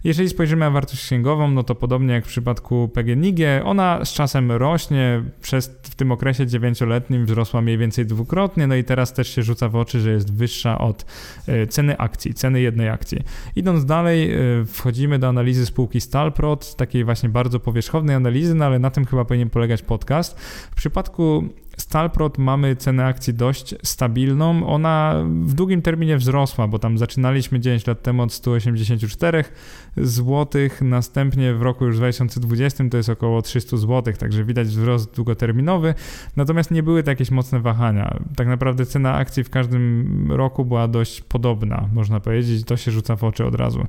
[0.03, 4.51] Jeżeli spojrzymy na wartość księgową, no to podobnie jak w przypadku PGNiG, ona z czasem
[4.51, 9.43] rośnie, przez w tym okresie 9-letnim wzrosła mniej więcej dwukrotnie, no i teraz też się
[9.43, 11.05] rzuca w oczy, że jest wyższa od
[11.47, 13.23] e, ceny akcji, ceny jednej akcji.
[13.55, 18.79] Idąc dalej, e, wchodzimy do analizy spółki Stalprot, takiej właśnie bardzo powierzchownej analizy, no ale
[18.79, 20.39] na tym chyba powinien polegać podcast.
[20.71, 24.67] W przypadku Stalprot mamy cenę akcji dość stabilną.
[24.67, 29.43] Ona w długim terminie wzrosła, bo tam zaczynaliśmy 9 lat temu od 184
[29.97, 35.93] zł, następnie w roku już 2020 to jest około 300 zł, także widać wzrost długoterminowy.
[36.35, 38.19] Natomiast nie były to jakieś mocne wahania.
[38.35, 43.15] Tak naprawdę cena akcji w każdym roku była dość podobna, można powiedzieć, to się rzuca
[43.15, 43.85] w oczy od razu.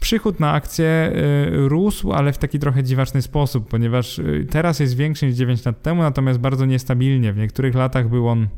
[0.00, 4.96] Przychód na akcję y, rósł, ale w taki trochę dziwaczny sposób, ponieważ y, teraz jest
[4.96, 7.32] większy niż 9 lat temu, natomiast bardzo niestabilnie.
[7.32, 8.48] W niektórych latach był on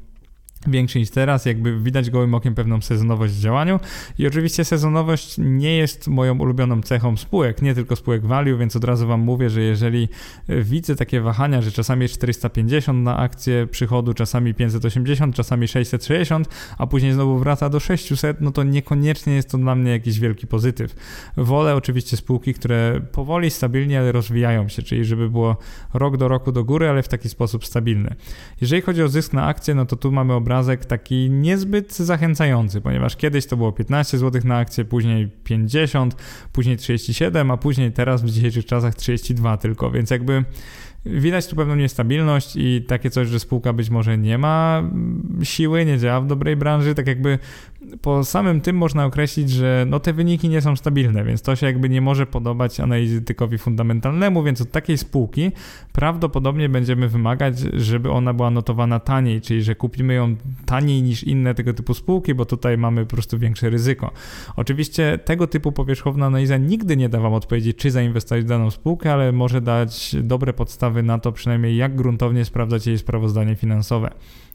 [0.66, 3.80] większy niż teraz, jakby widać gołym okiem pewną sezonowość w działaniu
[4.18, 8.84] i oczywiście sezonowość nie jest moją ulubioną cechą spółek, nie tylko spółek value, więc od
[8.84, 10.08] razu wam mówię, że jeżeli
[10.48, 16.48] e, widzę takie wahania, że czasami jest 450 na akcję przychodu, czasami 580, czasami 660,
[16.78, 20.46] a później znowu wraca do 600, no to niekoniecznie jest to dla mnie jakiś wielki
[20.46, 20.94] pozytyw.
[21.36, 25.56] Wolę oczywiście spółki, które powoli, stabilnie, ale rozwijają się, czyli żeby było
[25.94, 28.14] rok do roku do góry, ale w taki sposób stabilny.
[28.60, 32.80] Jeżeli chodzi o zysk na akcję, no to tu mamy obraz obrazek taki niezbyt zachęcający,
[32.80, 36.16] ponieważ kiedyś to było 15 zł na akcję, później 50,
[36.52, 40.44] później 37, a później teraz w dzisiejszych czasach 32 tylko, więc jakby
[41.06, 44.82] Widać tu pewną niestabilność i takie coś, że spółka być może nie ma
[45.42, 47.38] siły, nie działa w dobrej branży, tak jakby
[48.02, 51.66] po samym tym można określić, że no te wyniki nie są stabilne, więc to się
[51.66, 55.52] jakby nie może podobać analitykowi fundamentalnemu, więc od takiej spółki
[55.92, 61.54] prawdopodobnie będziemy wymagać, żeby ona była notowana taniej, czyli że kupimy ją taniej niż inne
[61.54, 64.10] tego typu spółki, bo tutaj mamy po prostu większe ryzyko.
[64.56, 69.12] Oczywiście tego typu powierzchowna analiza nigdy nie da wam odpowiedzi, czy zainwestować w daną spółkę,
[69.12, 74.10] ale może dać dobre podstawy na to przynajmniej, jak gruntownie sprawdzać jej sprawozdanie finansowe.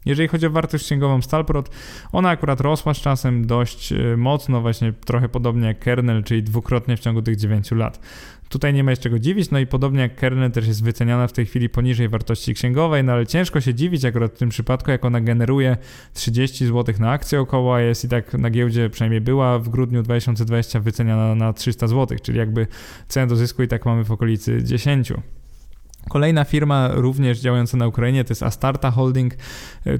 [0.06, 1.70] Jeżeli chodzi o wartość księgową Stalprot,
[2.12, 6.96] ona akurat rosła z czasem dość e, mocno, właśnie trochę podobnie jak kernel, czyli dwukrotnie
[6.96, 8.00] w ciągu tych 9 lat.
[8.48, 11.32] Tutaj nie ma jeszcze czego dziwić, no i podobnie jak kernel też jest wyceniana w
[11.32, 15.04] tej chwili poniżej wartości księgowej, no ale ciężko się dziwić akurat w tym przypadku, jak
[15.04, 15.76] ona generuje
[16.14, 20.80] 30 zł na akcję około, jest i tak na giełdzie przynajmniej była w grudniu 2020
[20.80, 22.66] wyceniana na 300 zł, czyli jakby
[23.08, 25.12] cenę do zysku i tak mamy w okolicy 10.
[26.08, 29.34] Kolejna firma również działająca na Ukrainie to jest Astarta Holding.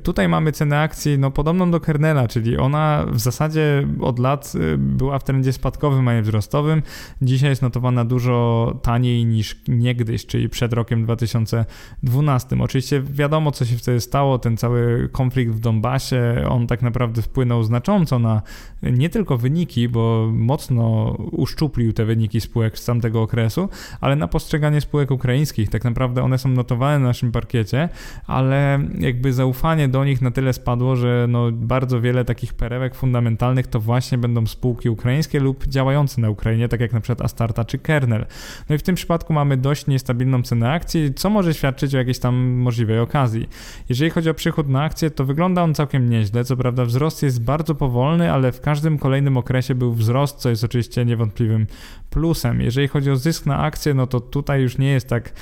[0.03, 4.79] Tutaj mamy cenę akcji no, podobną do Kernela, czyli ona w zasadzie od lat e,
[4.79, 6.83] była w trendzie spadkowym, a nie wzrostowym.
[7.23, 12.57] Dzisiaj jest notowana dużo taniej niż niegdyś, czyli przed rokiem 2012.
[12.61, 14.39] Oczywiście wiadomo, co się wtedy stało.
[14.39, 18.43] Ten cały konflikt w Donbasie, on tak naprawdę wpłynął znacząco na
[18.83, 23.69] nie tylko wyniki, bo mocno uszczuplił te wyniki spółek z tamtego okresu,
[24.01, 25.71] ale na postrzeganie spółek ukraińskich.
[25.71, 27.89] Tak naprawdę naprawdę one są notowane na naszym parkiecie,
[28.27, 33.67] ale jakby zaufanie do nich na tyle spadło, że no bardzo wiele takich perełek fundamentalnych
[33.67, 37.79] to właśnie będą spółki ukraińskie lub działające na Ukrainie, tak jak na przykład Astarta czy
[37.79, 38.27] Kernel.
[38.69, 42.19] No i w tym przypadku mamy dość niestabilną cenę akcji, co może świadczyć o jakiejś
[42.19, 43.49] tam możliwej okazji.
[43.89, 46.45] Jeżeli chodzi o przychód na akcję, to wygląda on całkiem nieźle.
[46.45, 50.65] Co prawda wzrost jest bardzo powolny, ale w każdym kolejnym okresie był wzrost, co jest
[50.65, 51.67] oczywiście niewątpliwym
[52.11, 52.61] plusem.
[52.61, 55.33] Jeżeli chodzi o zysk na akcję, no to tutaj już nie jest tak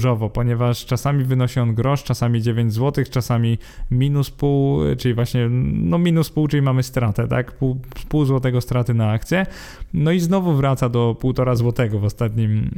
[0.00, 3.58] różowo, ponieważ czasami wynosi on grosz, czasami 9 zł, czasami
[3.90, 7.52] minus pół, czyli właśnie no minus pół, czyli mamy stratę, tak?
[7.52, 9.46] Pół, pół złotego straty na akcję.
[9.94, 12.70] No i znowu wraca do półtora złotego w ostatnim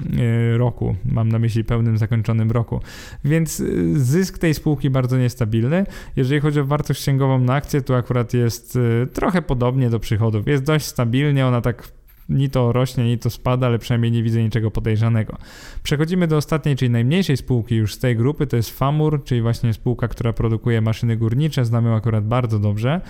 [0.55, 0.97] e, roku.
[1.05, 2.81] Mam na myśli pełnym zakończonym roku.
[3.25, 3.65] Więc e,
[3.95, 5.87] zysk tej spółki bardzo niestabilny.
[6.17, 10.47] Jeżeli chodzi o wartość księgową na akcję, tu akurat jest e, trochę podobnie do przychodów.
[10.47, 11.89] Jest dość stabilnie, ona tak
[12.29, 15.37] ni to rośnie, ni to spada, ale przynajmniej nie widzę niczego podejrzanego.
[15.83, 19.73] Przechodzimy do ostatniej, czyli najmniejszej spółki już z tej grupy, to jest Famur, czyli właśnie
[19.73, 23.01] spółka, która produkuje maszyny górnicze, znamy ją akurat bardzo dobrze.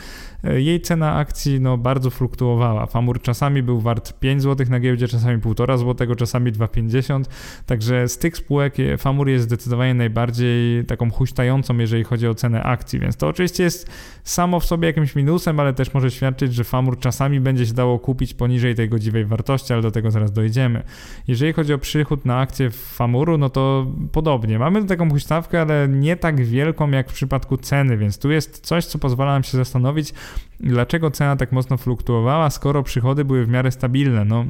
[0.45, 2.87] E, jej cena akcji no, bardzo fluktuowała.
[2.87, 7.25] Famur czasami był wart 5 zł na giełdzie, czasami 1,5 zł, czasami 2,50,
[7.67, 12.99] także z tych spółek Famur jest zdecydowanie najbardziej taką huśtającą, jeżeli chodzi o cenę akcji,
[12.99, 13.91] więc to oczywiście jest
[14.25, 17.99] samo w sobie jakimś minusem, ale też może świadczyć, że Famur czasami będzie się dało
[17.99, 20.83] kupić poniżej tej godziny prawdziwej wartości, ale do tego zaraz dojdziemy.
[21.29, 24.59] Jeżeli chodzi o przychód na akcję Famuru, no to podobnie.
[24.59, 28.85] Mamy taką huśtawkę, ale nie tak wielką jak w przypadku ceny, więc tu jest coś,
[28.85, 30.15] co pozwala nam się zastanowić,
[30.61, 34.25] dlaczego cena tak mocno fluktuowała, skoro przychody były w miarę stabilne.
[34.25, 34.45] No,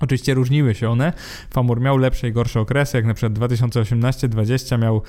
[0.00, 1.12] Oczywiście różniły się one.
[1.50, 5.02] Famur miał lepsze i gorsze okresy, jak na przykład 2018-2020 miał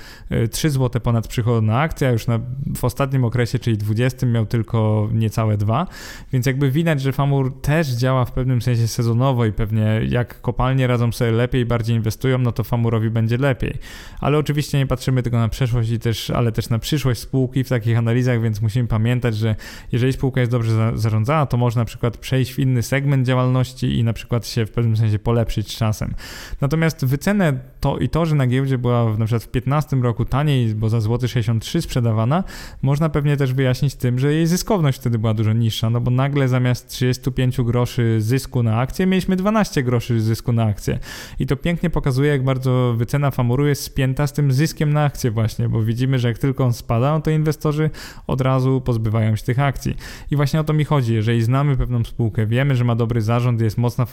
[0.50, 2.40] 3 e, zł ponad przychód na akcję, a już na,
[2.76, 5.86] w ostatnim okresie, czyli 20 miał tylko niecałe 2.
[6.32, 10.86] Więc jakby widać, że Famur też działa w pewnym sensie sezonowo i pewnie jak kopalnie
[10.86, 13.78] radzą sobie lepiej, bardziej inwestują, no to Famurowi będzie lepiej.
[14.20, 17.68] Ale oczywiście nie patrzymy tylko na przeszłość, i też, ale też na przyszłość spółki w
[17.68, 19.56] takich analizach, więc musimy pamiętać, że
[19.92, 24.04] jeżeli spółka jest dobrze zarządzana, to można na przykład przejść w inny segment działalności i
[24.04, 26.14] na przykład się w pewnym sensie polepszyć czasem.
[26.60, 30.74] Natomiast wycenę to i to, że na giełdzie była na przykład w 15 roku taniej,
[30.74, 32.44] bo za złoty 63 sprzedawana,
[32.82, 36.48] można pewnie też wyjaśnić tym, że jej zyskowność wtedy była dużo niższa, no bo nagle
[36.48, 40.98] zamiast 35 groszy zysku na akcję mieliśmy 12 groszy zysku na akcję.
[41.38, 45.30] I to pięknie pokazuje, jak bardzo wycena Famuru jest spięta z tym zyskiem na akcję
[45.30, 47.90] właśnie, bo widzimy, że jak tylko on spada, no to inwestorzy
[48.26, 49.96] od razu pozbywają się tych akcji.
[50.30, 51.14] I właśnie o to mi chodzi.
[51.14, 54.06] Jeżeli znamy pewną spółkę, wiemy, że ma dobry zarząd, jest mocna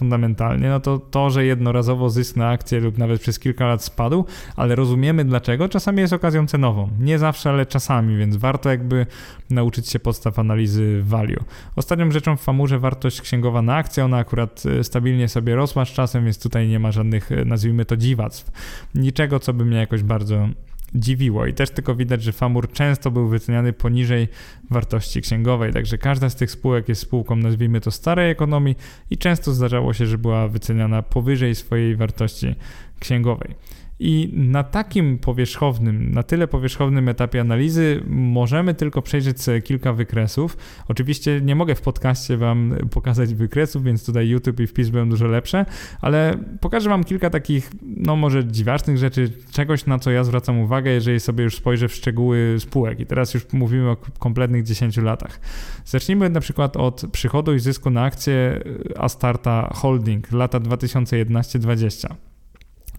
[0.54, 4.26] fundamentalnie, no to to, że jednorazowo zysk na akcję lub nawet przez kilka lat spadł,
[4.56, 6.90] ale rozumiemy dlaczego, czasami jest okazją cenową.
[7.00, 9.06] Nie zawsze, ale czasami, więc warto jakby
[9.50, 11.44] nauczyć się podstaw analizy value.
[11.76, 15.90] Ostatnią rzeczą w Famurze wartość księgowa na akcję, ona akurat e, stabilnie sobie rosła z
[15.90, 18.52] czasem, więc tutaj nie ma żadnych, e, nazwijmy to dziwactw.
[18.96, 20.50] Niczego, co by mnie jakoś bardzo
[20.96, 21.46] dziwiło.
[21.46, 24.28] I też tylko widać, że Famur często był wyceniany poniżej
[24.70, 28.76] wartości księgowej, także każda z tych spółek jest spółką, nazwijmy to starej ekonomii
[29.10, 32.56] i często zdarzało się, że była wyceniana powyżej swojej wartości
[33.00, 33.56] księgowej.
[34.00, 40.58] I na takim powierzchownym, na tyle powierzchownym etapie analizy możemy tylko przejrzeć sobie kilka wykresów.
[40.88, 45.28] Oczywiście nie mogę w podcaście Wam pokazać wykresów, więc tutaj YouTube i wpis będą dużo
[45.28, 45.66] lepsze,
[46.02, 50.92] ale pokażę Wam kilka takich, no może dziwacznych rzeczy, czegoś na co ja zwracam uwagę,
[50.92, 53.00] jeżeli sobie już spojrzę w szczegóły spółek.
[53.00, 55.40] I teraz już mówimy o kompletnych 10 latach.
[55.86, 58.64] Zacznijmy na przykład od przychodu i zysku na akcję
[58.98, 62.33] Astarta Holding lata 2011-2020.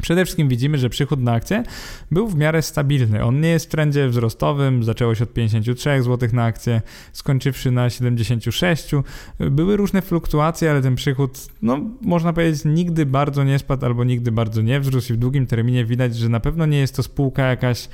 [0.05, 1.62] Przede wszystkim widzimy, że przychód na akcję
[2.11, 3.24] był w miarę stabilny.
[3.24, 6.82] On nie jest w trendzie wzrostowym, zaczęło się od 53 zł na akcję,
[7.12, 8.90] skończywszy na 76.
[9.38, 14.32] Były różne fluktuacje, ale ten przychód, no można powiedzieć, nigdy bardzo nie spadł albo nigdy
[14.32, 17.42] bardzo nie wzrósł i w długim terminie widać, że na pewno nie jest to spółka
[17.42, 17.88] jakaś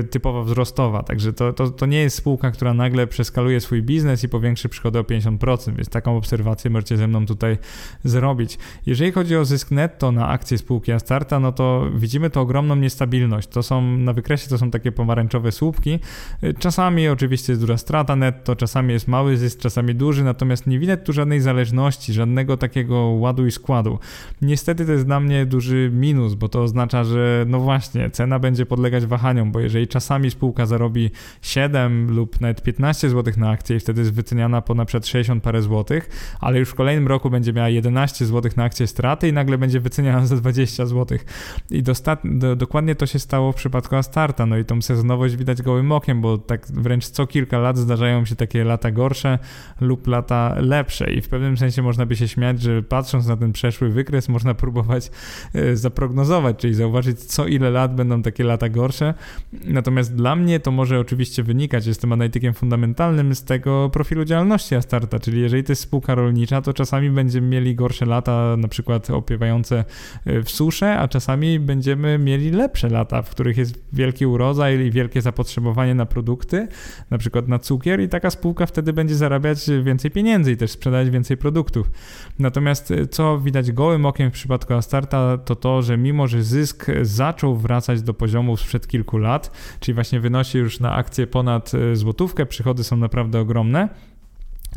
[0.00, 1.02] y, typowo wzrostowa.
[1.02, 4.98] Także to, to, to nie jest spółka, która nagle przeskaluje swój biznes i powiększy przychody
[4.98, 7.58] o 50%, więc taką obserwację możecie ze mną tutaj
[8.04, 8.58] zrobić.
[8.86, 10.92] Jeżeli chodzi o zysk netto na akcję spółki
[11.40, 13.48] No to widzimy to ogromną niestabilność.
[13.48, 15.98] To są na wykresie to są takie pomarańczowe słupki.
[16.58, 21.00] Czasami oczywiście jest duża strata netto, czasami jest mały zysk, czasami duży, natomiast nie widać
[21.04, 23.98] tu żadnej zależności, żadnego takiego ładu i składu.
[24.42, 28.66] Niestety to jest dla mnie duży minus, bo to oznacza, że no właśnie, cena będzie
[28.66, 31.10] podlegać wahaniom, bo jeżeli czasami spółka zarobi
[31.42, 35.42] 7 lub nawet 15 zł na akcję i wtedy jest wyceniana po na przykład 60
[35.42, 36.08] parę złotych,
[36.40, 39.80] ale już w kolejnym roku będzie miała 11 zł na akcję straty i nagle będzie
[39.80, 41.18] wyceniana za 20 zł
[41.70, 41.82] i
[42.24, 44.46] do, dokładnie to się stało w przypadku Astarta.
[44.46, 48.36] No i tą sezonowość widać gołym okiem, bo tak wręcz co kilka lat zdarzają się
[48.36, 49.38] takie lata gorsze
[49.80, 51.12] lub lata lepsze.
[51.12, 54.54] I w pewnym sensie można by się śmiać, że patrząc na ten przeszły wykres, można
[54.54, 55.10] próbować
[55.54, 59.14] e, zaprognozować, czyli zauważyć, co ile lat będą takie lata gorsze.
[59.64, 65.18] Natomiast dla mnie to może oczywiście wynikać, jestem analitykiem fundamentalnym z tego profilu działalności Astarta,
[65.18, 69.84] czyli jeżeli to jest spółka rolnicza, to czasami będziemy mieli gorsze lata, na przykład opiewające
[70.24, 74.90] e, w suszę, a czasami będziemy mieli lepsze lata, w których jest wielki urodzaj i
[74.90, 76.68] wielkie zapotrzebowanie na produkty,
[77.10, 81.10] na przykład na cukier i taka spółka wtedy będzie zarabiać więcej pieniędzy i też sprzedawać
[81.10, 81.90] więcej produktów.
[82.38, 86.86] Natomiast e, co widać gołym okiem w przypadku Astarta, to to, że mimo, że zysk
[87.02, 89.50] zaczął wracać do poziomów sprzed kilku lat,
[89.80, 93.88] czyli właśnie wynosi już na akcję ponad e, złotówkę, przychody są naprawdę ogromne,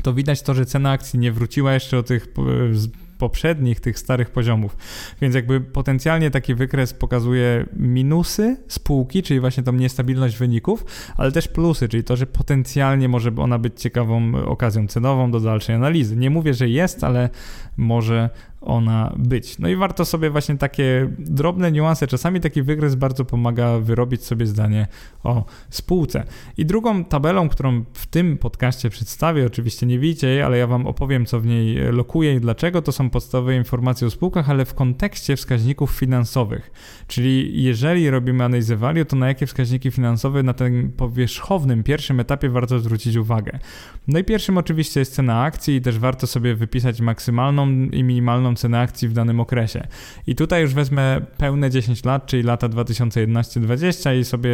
[0.03, 4.29] to widać to, że cena akcji nie wróciła jeszcze do tych e, poprzednich, tych starych
[4.29, 4.77] poziomów.
[5.21, 10.85] Więc jakby potencjalnie taki wykres pokazuje minusy spółki, czyli właśnie tą niestabilność wyników,
[11.17, 15.75] ale też plusy, czyli to, że potencjalnie może ona być ciekawą okazją cenową do dalszej
[15.75, 16.15] analizy.
[16.15, 17.29] Nie mówię, że jest, ale
[17.77, 18.29] może
[18.65, 19.59] ona być.
[19.59, 24.45] No i warto sobie właśnie takie drobne niuanse, czasami taki wykres bardzo pomaga wyrobić sobie
[24.45, 24.87] zdanie
[25.23, 26.23] o spółce.
[26.57, 30.87] I drugą tabelą, którą w tym podcaście przedstawię, oczywiście nie widzicie jej, ale ja wam
[30.87, 34.73] opowiem, co w niej lokuje i dlaczego, to są podstawowe informacje o spółkach, ale w
[34.73, 36.71] kontekście wskaźników finansowych.
[37.07, 42.49] Czyli jeżeli robimy analizę value, to na jakie wskaźniki finansowe na tym powierzchownym pierwszym etapie
[42.49, 43.59] warto zwrócić uwagę.
[44.07, 48.54] No i pierwszym oczywiście jest cena akcji i też warto sobie wypisać maksymalną i minimalną
[48.55, 49.87] cenę akcji w danym okresie.
[50.27, 54.49] I tutaj już wezmę pełne 10 lat, czyli lata 2011-2020 i sobie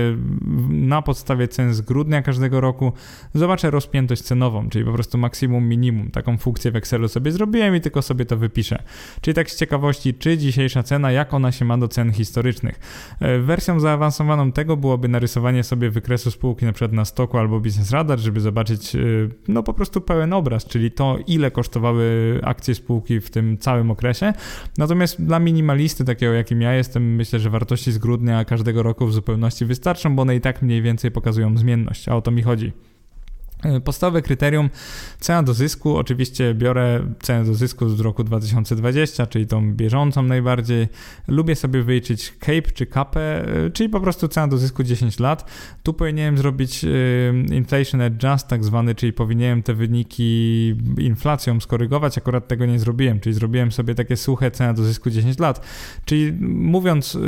[0.69, 2.93] na podstawie cen z grudnia każdego roku
[3.33, 6.11] zobaczę rozpiętość cenową, czyli po prostu maksimum, minimum.
[6.11, 8.83] Taką funkcję w Excelu sobie zrobiłem i tylko sobie to wypiszę.
[9.21, 12.79] Czyli tak z ciekawości, czy dzisiejsza cena, jak ona się ma do cen historycznych.
[13.19, 17.91] E, wersją zaawansowaną tego byłoby narysowanie sobie wykresu spółki na przykład na stoku albo Business
[17.91, 18.99] Radar, żeby zobaczyć e,
[19.47, 24.33] no po prostu pełen obraz, czyli to ile kosztowały akcje spółki w tym całym okresie.
[24.77, 29.13] Natomiast dla minimalisty, takiego jakim ja jestem, myślę, że wartości z grudnia każdego roku w
[29.13, 32.71] zupełności wystarczą, bo one i tak mniej więcej pokazują zmienność, a o to mi chodzi.
[33.63, 34.69] E, podstawowe kryterium
[35.19, 40.87] cena do zysku, oczywiście biorę cenę do zysku z roku 2020, czyli tą bieżącą najbardziej.
[41.27, 45.51] Lubię sobie wyliczyć CAPE czy CAPE, czyli po prostu cena do zysku 10 lat.
[45.83, 46.87] Tu powinienem zrobić e,
[47.55, 53.35] inflation adjust tak zwany, czyli powinienem te wyniki inflacją skorygować, akurat tego nie zrobiłem, czyli
[53.35, 55.65] zrobiłem sobie takie suche cena do zysku 10 lat.
[56.05, 57.19] Czyli mówiąc e,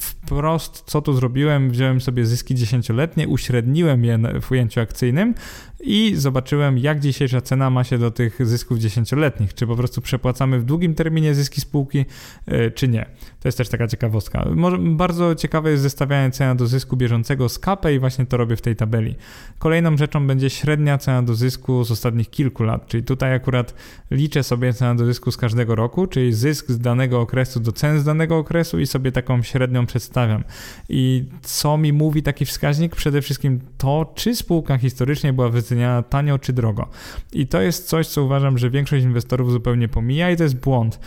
[0.00, 5.34] wprost, co tu zrobiłem, wziąłem sobie zyski 10-letnie, uśredniłem je w ujęciu akcyjnym,
[5.82, 9.54] i zobaczyłem, jak dzisiejsza cena ma się do tych zysków dziesięcioletnich.
[9.54, 12.04] Czy po prostu przepłacamy w długim terminie zyski spółki,
[12.46, 13.06] e, czy nie.
[13.40, 14.46] To jest też taka ciekawostka.
[14.80, 18.60] Bardzo ciekawe jest zestawianie cena do zysku bieżącego z KAPE i właśnie to robię w
[18.60, 19.14] tej tabeli.
[19.58, 23.74] Kolejną rzeczą będzie średnia cena do zysku z ostatnich kilku lat, czyli tutaj akurat
[24.10, 28.00] liczę sobie cenę do zysku z każdego roku, czyli zysk z danego okresu do cen
[28.00, 30.44] z danego okresu i sobie taką średnią przedstawiam.
[30.88, 32.96] I co mi mówi taki wskaźnik?
[32.96, 36.88] Przede wszystkim to, czy spółka historycznie była wyceniana wyceniana tanio czy drogo.
[37.32, 41.00] I to jest coś, co uważam, że większość inwestorów zupełnie pomija i to jest błąd.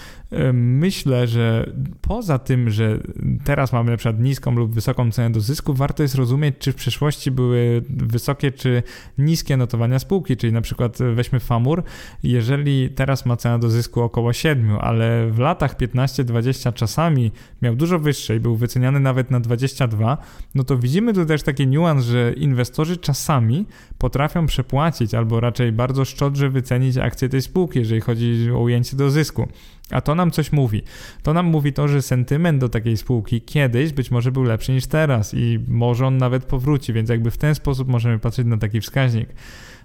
[0.53, 1.69] Myślę, że
[2.01, 2.99] poza tym, że
[3.45, 6.75] teraz mamy na przykład niską lub wysoką cenę do zysku, warto jest rozumieć, czy w
[6.75, 8.83] przeszłości były wysokie czy
[9.17, 11.83] niskie notowania spółki, czyli na przykład weźmy Famur,
[12.23, 17.31] jeżeli teraz ma cenę do zysku około 7, ale w latach 15-20 czasami
[17.61, 20.17] miał dużo wyższe i był wyceniany nawet na 22,
[20.55, 23.65] no to widzimy tu też taki niuans, że inwestorzy czasami
[23.97, 29.09] potrafią przepłacić albo raczej bardzo szczodrze wycenić akcje tej spółki, jeżeli chodzi o ujęcie do
[29.09, 29.47] zysku.
[29.91, 30.83] A to nam coś mówi.
[31.23, 34.87] To nam mówi to, że sentyment do takiej spółki kiedyś być może był lepszy niż
[34.87, 38.81] teraz i może on nawet powróci, więc jakby w ten sposób możemy patrzeć na taki
[38.81, 39.29] wskaźnik.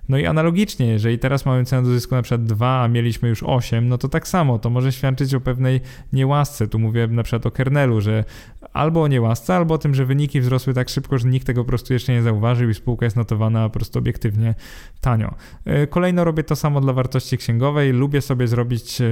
[0.08, 3.42] No i analogicznie, jeżeli teraz mamy cenę do zysku na przykład 2, a mieliśmy już
[3.42, 5.80] 8, no to tak samo, to może świadczyć o pewnej
[6.12, 6.68] niełasce.
[6.68, 8.24] Tu mówię na przykład o kernelu, że
[8.72, 11.68] albo o niełasce, albo o tym, że wyniki wzrosły tak szybko, że nikt tego po
[11.68, 14.54] prostu jeszcze nie zauważył i spółka jest notowana po prostu obiektywnie
[15.00, 15.34] tanio.
[15.64, 17.92] E, kolejno robię to samo dla wartości księgowej.
[17.92, 19.06] Lubię sobie zrobić e,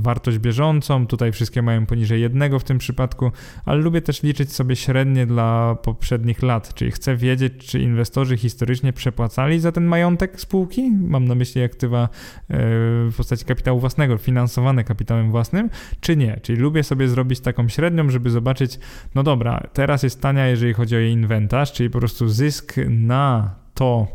[0.00, 1.06] wartość bieżącą.
[1.06, 3.32] Tutaj wszystkie mają poniżej jednego w tym przypadku,
[3.64, 8.92] ale lubię też liczyć sobie średnie dla poprzednich lat, czyli chcę wiedzieć, czy inwestorzy historycznie
[8.92, 10.90] przepłacali za ten majątek spółki.
[10.90, 12.08] Mam na myśli aktywa e,
[12.48, 15.70] w postaci kapitału własnego, finansowane kapitałem własnym,
[16.00, 16.40] czy nie.
[16.42, 18.71] Czyli lubię sobie zrobić taką średnią, żeby zobaczyć,
[19.14, 23.54] no dobra, teraz jest tania, jeżeli chodzi o jej inwentarz, czyli po prostu zysk na
[23.74, 24.06] to,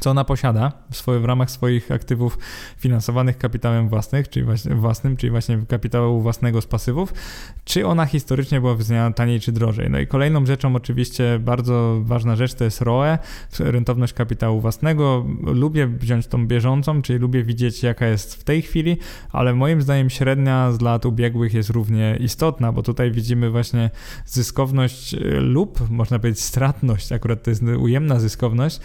[0.00, 2.38] co ona posiada w, swoje, w ramach swoich aktywów
[2.78, 7.14] finansowanych kapitałem własnym, czyli właśnie, własnym, czyli właśnie kapitału własnego z pasywów,
[7.64, 9.90] czy ona historycznie była wyceniana taniej czy drożej.
[9.90, 13.18] No i kolejną rzeczą oczywiście bardzo ważna rzecz to jest ROE,
[13.58, 15.26] rentowność kapitału własnego.
[15.42, 18.96] Lubię wziąć tą bieżącą, czyli lubię widzieć jaka jest w tej chwili,
[19.32, 23.90] ale moim zdaniem średnia z lat ubiegłych jest równie istotna, bo tutaj widzimy właśnie
[24.26, 28.80] zyskowność lub można powiedzieć stratność, akurat to jest ujemna zyskowność,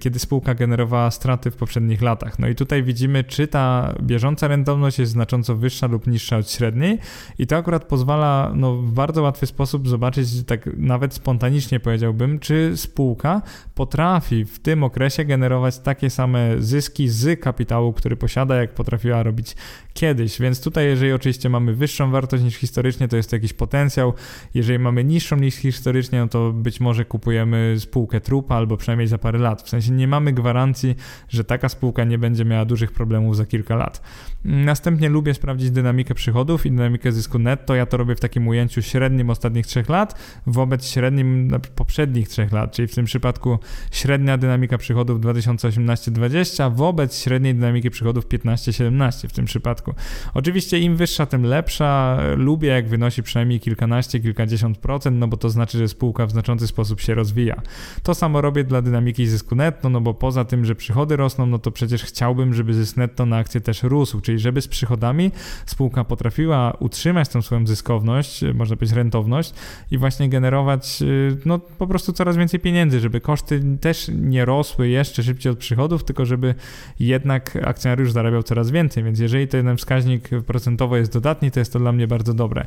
[0.00, 2.38] kiedy spółka generowała straty w poprzednich latach.
[2.38, 6.98] No i tutaj widzimy, czy ta bieżąca rentowność jest znacząco wyższa lub niższa od średniej
[7.38, 12.72] i to akurat pozwala no, w bardzo łatwy sposób zobaczyć, tak nawet spontanicznie powiedziałbym, czy
[12.76, 13.42] spółka
[13.74, 19.56] potrafi w tym okresie generować takie same zyski z kapitału, który posiada, jak potrafiła robić
[19.94, 20.40] kiedyś.
[20.40, 24.14] Więc tutaj, jeżeli oczywiście mamy wyższą wartość niż historycznie, to jest to jakiś potencjał.
[24.54, 29.18] Jeżeli mamy niższą niż historycznie, no to być może kupujemy spółkę trupa albo przynajmniej za
[29.18, 29.62] parę lat.
[29.62, 30.94] W sensie nie mamy gwarancji,
[31.28, 34.02] że taka spółka nie będzie miała dużych problemów za kilka lat.
[34.44, 37.74] Następnie lubię sprawdzić dynamikę przychodów i dynamikę zysku netto.
[37.74, 42.72] Ja to robię w takim ujęciu średnim ostatnich trzech lat wobec średnim poprzednich trzech lat,
[42.72, 43.58] czyli w tym przypadku
[43.90, 49.94] średnia dynamika przychodów 2018-2020 wobec średniej dynamiki przychodów 15-17 w tym przypadku.
[50.34, 52.18] Oczywiście im wyższa, tym lepsza.
[52.36, 56.66] Lubię jak wynosi przynajmniej kilkanaście, kilkadziesiąt procent, no bo to znaczy, że spółka w znaczący
[56.66, 57.62] sposób się rozwija.
[58.02, 61.58] To samo robię dla dynamiki zysku netto, no bo poza tym, że przychody rosną, no
[61.58, 65.30] to przecież chciałbym, żeby zysk netto na akcję też rósł, czyli żeby z przychodami
[65.66, 69.54] spółka potrafiła utrzymać tą swoją zyskowność, można powiedzieć rentowność
[69.90, 74.88] i właśnie generować y, no po prostu coraz więcej pieniędzy, żeby koszty też nie rosły
[74.88, 76.54] jeszcze szybciej od przychodów, tylko żeby
[77.00, 81.78] jednak akcjonariusz zarabiał coraz więcej, więc jeżeli ten wskaźnik procentowo jest dodatni, to jest to
[81.78, 82.66] dla mnie bardzo dobre.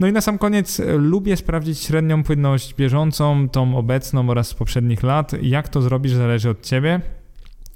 [0.00, 4.54] No i na sam koniec e, lubię sprawdzić średnią płynność bieżącą, tą obecną oraz z
[4.54, 5.32] poprzednich lat.
[5.42, 7.00] Jak to zrobisz, zależy od ciebie.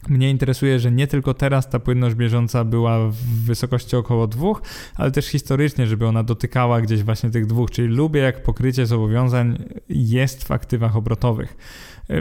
[0.08, 3.14] Mnie interesuje, że nie tylko teraz ta płynność bieżąca była w
[3.44, 4.62] wysokości około dwóch,
[4.94, 9.58] ale też historycznie, żeby ona dotykała gdzieś właśnie tych dwóch, czyli lubię jak pokrycie zobowiązań
[9.88, 11.56] jest w aktywach obrotowych.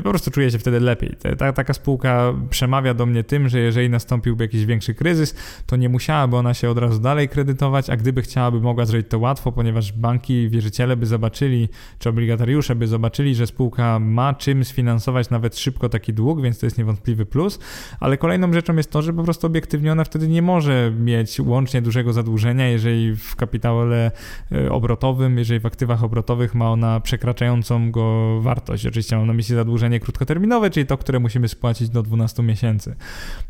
[0.03, 1.15] Po prostu czuję się wtedy lepiej.
[1.37, 5.89] Ta, taka spółka przemawia do mnie tym, że jeżeli nastąpiłby jakiś większy kryzys, to nie
[5.89, 9.91] musiałaby ona się od razu dalej kredytować, a gdyby chciałaby, mogła zrobić to łatwo, ponieważ
[9.91, 11.69] banki, wierzyciele by zobaczyli,
[11.99, 16.65] czy obligatariusze by zobaczyli, że spółka ma czym sfinansować nawet szybko taki dług, więc to
[16.65, 17.59] jest niewątpliwy plus,
[17.99, 21.81] ale kolejną rzeczą jest to, że po prostu obiektywnie ona wtedy nie może mieć łącznie
[21.81, 24.11] dużego zadłużenia, jeżeli w kapitale
[24.51, 28.85] e, obrotowym, jeżeli w aktywach obrotowych ma ona przekraczającą go wartość.
[28.85, 29.70] Oczywiście mam na myśli zadłużenie
[30.01, 32.95] krótkoterminowe, czyli to, które musimy spłacić do 12 miesięcy.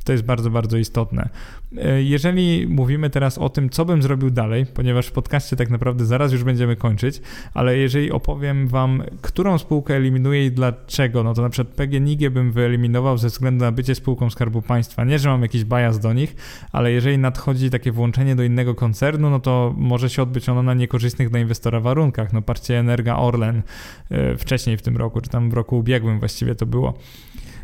[0.04, 1.30] To jest bardzo, bardzo istotne.
[1.78, 6.06] E, jeżeli mówimy teraz o tym, co bym zrobił dalej, ponieważ w podcaście tak naprawdę
[6.06, 7.22] zaraz już będziemy kończyć,
[7.54, 12.52] ale jeżeli opowiem Wam, którą spółkę eliminuję i dlaczego, no to na przykład PGNiG bym
[12.52, 15.04] wyeliminował ze względu na bycie spółką Skarbu Państwa.
[15.04, 16.36] Nie, że mam jakiś bias do nich,
[16.72, 20.74] ale jeżeli nadchodzi takie włączenie do innego koncernu, no to może się odbyć ono na
[20.74, 22.34] niekorzystnych dla inwestora warunkach.
[22.34, 23.62] No parcie Energa Orlen
[24.10, 26.93] e, wcześniej w tym roku, czy tam w roku ubiegłym właściwie to było.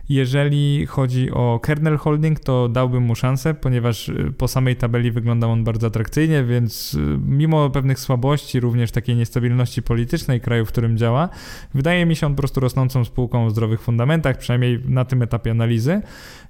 [0.10, 5.52] Jeżeli chodzi o kernel holding, to dałbym mu szansę, ponieważ y, po samej tabeli wyglądał
[5.52, 10.98] on bardzo atrakcyjnie, więc y, mimo pewnych słabości, również takiej niestabilności politycznej kraju, w którym
[10.98, 11.30] działa,
[11.74, 15.52] wydaje mi się on po prostu rosnącą spółką o zdrowych fundamentach, przynajmniej na tym etapie
[15.52, 16.02] analizy.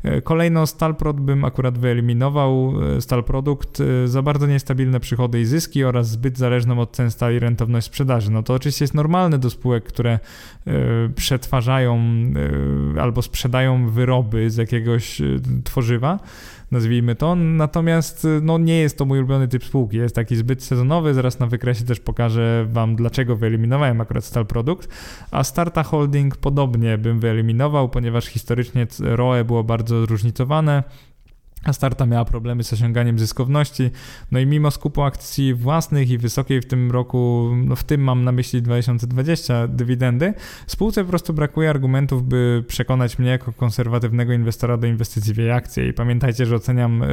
[0.05, 2.73] Y, kolejno Stalprod bym akurat wyeliminował.
[2.99, 8.31] Stalprodukt za bardzo niestabilne przychody i zyski oraz zbyt zależną od cen stali rentowność sprzedaży.
[8.31, 10.19] No to oczywiście jest normalne do spółek, które
[11.15, 11.99] przetwarzają
[12.99, 16.19] albo sprzedają sprzedają wyroby z jakiegoś y, tworzywa,
[16.71, 17.35] nazwijmy to.
[17.35, 19.97] Natomiast y, no, nie jest to mój ulubiony typ spółki.
[19.97, 21.13] Jest taki zbyt sezonowy.
[21.13, 24.89] Zaraz na wykresie też pokażę Wam, dlaczego wyeliminowałem akurat Stal Produkt.
[25.31, 30.83] A Starta Holding podobnie bym wyeliminował, ponieważ historycznie ROE było bardzo zróżnicowane.
[31.63, 33.89] A starta miała problemy z osiąganiem zyskowności.
[34.31, 38.23] No i mimo skupu akcji własnych i wysokiej w tym roku, no w tym mam
[38.23, 40.33] na myśli 2020 dywidendy,
[40.67, 45.51] spółce po prostu brakuje argumentów, by przekonać mnie jako konserwatywnego inwestora do inwestycji w jej
[45.51, 45.87] akcje.
[45.87, 47.07] I pamiętajcie, że oceniam e,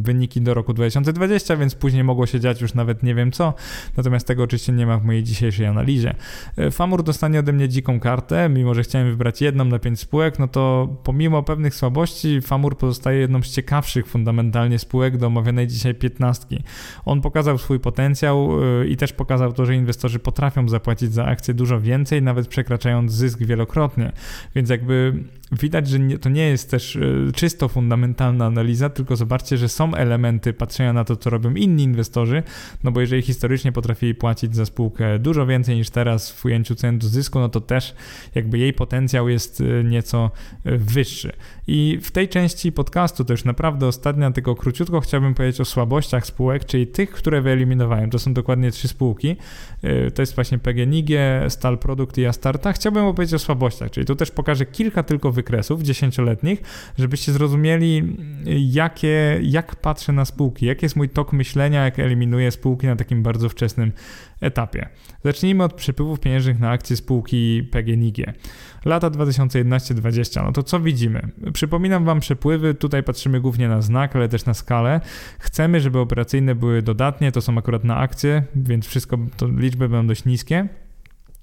[0.00, 3.54] wyniki do roku 2020, więc później mogło się dziać już nawet nie wiem co.
[3.96, 6.14] Natomiast tego oczywiście nie ma w mojej dzisiejszej analizie.
[6.56, 10.38] E, Famur dostanie ode mnie dziką kartę, mimo że chciałem wybrać jedną na pięć spółek,
[10.38, 15.66] no to pomimo pewnych słabości Famur pozostaje jedną z ciekawszych ciekawszych fundamentalnie spółek do omawianej
[15.66, 16.62] dzisiaj piętnastki.
[17.04, 21.54] On pokazał swój potencjał y, i też pokazał to, że inwestorzy potrafią zapłacić za akcje
[21.54, 24.12] dużo więcej, nawet przekraczając zysk wielokrotnie.
[24.54, 25.12] Więc jakby
[25.52, 29.94] widać, że nie, to nie jest też y, czysto fundamentalna analiza, tylko zobaczcie, że są
[29.94, 32.42] elementy patrzenia na to, co robią inni inwestorzy,
[32.84, 36.98] no bo jeżeli historycznie potrafili płacić za spółkę dużo więcej niż teraz w ujęciu cen
[36.98, 37.94] do zysku, no to też
[38.34, 40.30] jakby jej potencjał jest y, nieco
[40.64, 41.32] wyższy.
[41.66, 46.64] I w tej części podcastu też naprawdę ostatnia, tylko króciutko chciałbym powiedzieć o słabościach spółek,
[46.64, 48.10] czyli tych, które wyeliminowałem.
[48.10, 49.36] To są dokładnie trzy spółki.
[50.14, 51.10] To jest właśnie PGNiG,
[51.48, 52.72] Stal Produkt i Astarta.
[52.72, 56.62] Chciałbym opowiedzieć o słabościach, czyli tu też pokażę kilka tylko wykresów dziesięcioletnich,
[56.98, 58.16] żebyście zrozumieli,
[58.46, 63.22] jakie, jak patrzę na spółki, jaki jest mój tok myślenia, jak eliminuję spółki na takim
[63.22, 63.92] bardzo wczesnym
[64.40, 64.88] etapie.
[65.24, 68.16] Zacznijmy od przepływów pieniężnych na akcje spółki PGNiG.
[68.84, 71.28] Lata 2011-2020, no to co widzimy?
[71.52, 75.00] Przypominam Wam przepływy, tutaj patrzymy głównie na znak, ale też na skalę.
[75.38, 80.06] Chcemy, żeby operacyjne były dodatnie, to są akurat na akcje, więc wszystko, to liczby będą
[80.06, 80.68] dość niskie.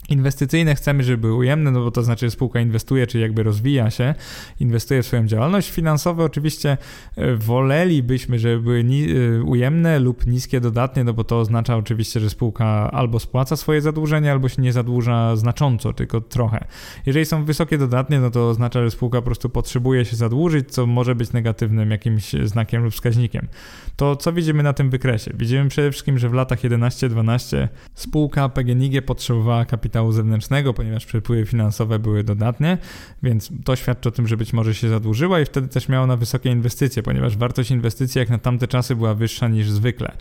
[0.10, 3.92] Inwestycyjne chcemy, żeby były ujemne, no bo to znaczy, że spółka inwestuje, czy jakby rozwija
[3.92, 4.14] się,
[4.60, 5.72] inwestuje w swoją działalność.
[5.72, 6.78] Finansowe oczywiście
[7.16, 12.30] e, wolelibyśmy, żeby były e, ujemne lub niskie dodatnie, no bo to oznacza oczywiście, że
[12.30, 16.66] spółka albo spłaca swoje zadłużenie, albo się nie zadłuża znacząco, tylko trochę.
[17.06, 20.86] Jeżeli są wysokie dodatnie, no to oznacza, że spółka po prostu potrzebuje się zadłużyć, co
[20.86, 23.48] może być negatywnym jakimś znakiem lub wskaźnikiem.
[23.96, 25.32] To co widzimy na tym wykresie?
[25.34, 31.46] Widzimy przede wszystkim, że w latach 11-12 spółka PGNiG potrzebowała kapitału kapitału zewnętrznego, ponieważ przepływy
[31.46, 32.78] finansowe były dodatnie,
[33.24, 36.18] więc to świadczy o tym, że być może się zadłużyła i wtedy też miała na
[36.18, 40.12] wysokie inwestycje, ponieważ wartość inwestycji jak na tamte czasy była wyższa niż zwykle.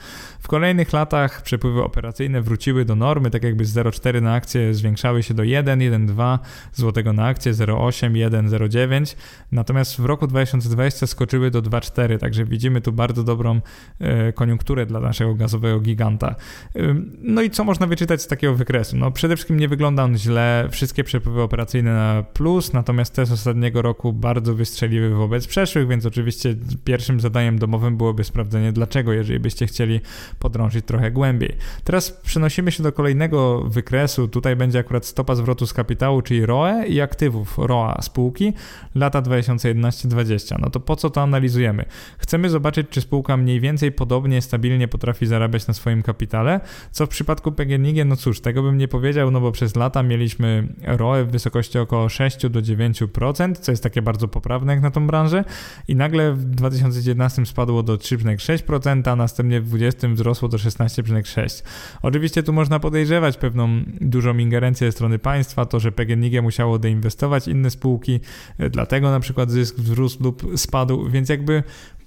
[0.41, 5.23] W kolejnych latach przepływy operacyjne wróciły do normy, tak jakby z 0,4 na akcję zwiększały
[5.23, 6.39] się do 1, 1,2
[6.73, 9.17] złotego na akcję, 0,8, 1, 0,9,
[9.53, 13.61] natomiast w roku 2020 skoczyły do 2,4, także widzimy tu bardzo dobrą
[13.99, 16.35] e, koniunkturę dla naszego gazowego giganta.
[17.23, 18.97] No i co można wyczytać z takiego wykresu?
[18.97, 23.33] No przede wszystkim nie wygląda on źle, wszystkie przepływy operacyjne na plus, natomiast te z
[23.33, 26.55] ostatniego roku bardzo wystrzeliły wobec przeszłych, więc oczywiście
[26.85, 30.01] pierwszym zadaniem domowym byłoby sprawdzenie dlaczego, jeżeli byście chcieli
[30.39, 31.57] podrążyć trochę głębiej.
[31.85, 36.87] Teraz przenosimy się do kolejnego wykresu, tutaj będzie akurat stopa zwrotu z kapitału, czyli ROE
[36.87, 38.53] i aktywów ROA spółki
[38.95, 40.57] lata 2011-2020.
[40.61, 41.85] No to po co to analizujemy?
[42.19, 46.61] Chcemy zobaczyć, czy spółka mniej więcej podobnie, stabilnie potrafi zarabiać na swoim kapitale,
[46.91, 50.69] co w przypadku PGNiG, no cóż, tego bym nie powiedział, no bo przez lata mieliśmy
[50.83, 55.07] ROE w wysokości około 6 do 9%, co jest takie bardzo poprawne jak na tą
[55.07, 55.45] branżę
[55.89, 61.63] i nagle w 2019 spadło do 3,6%, a następnie w 2020 wzrosło do 16,6%.
[62.03, 63.69] Oczywiście tu można podejrzewać pewną
[64.01, 68.21] dużą ingerencję ze strony państwa, to, że PGNiG musiało deinwestować inne spółki,
[68.71, 71.63] dlatego na przykład zysk wzrósł lub spadł, więc jakby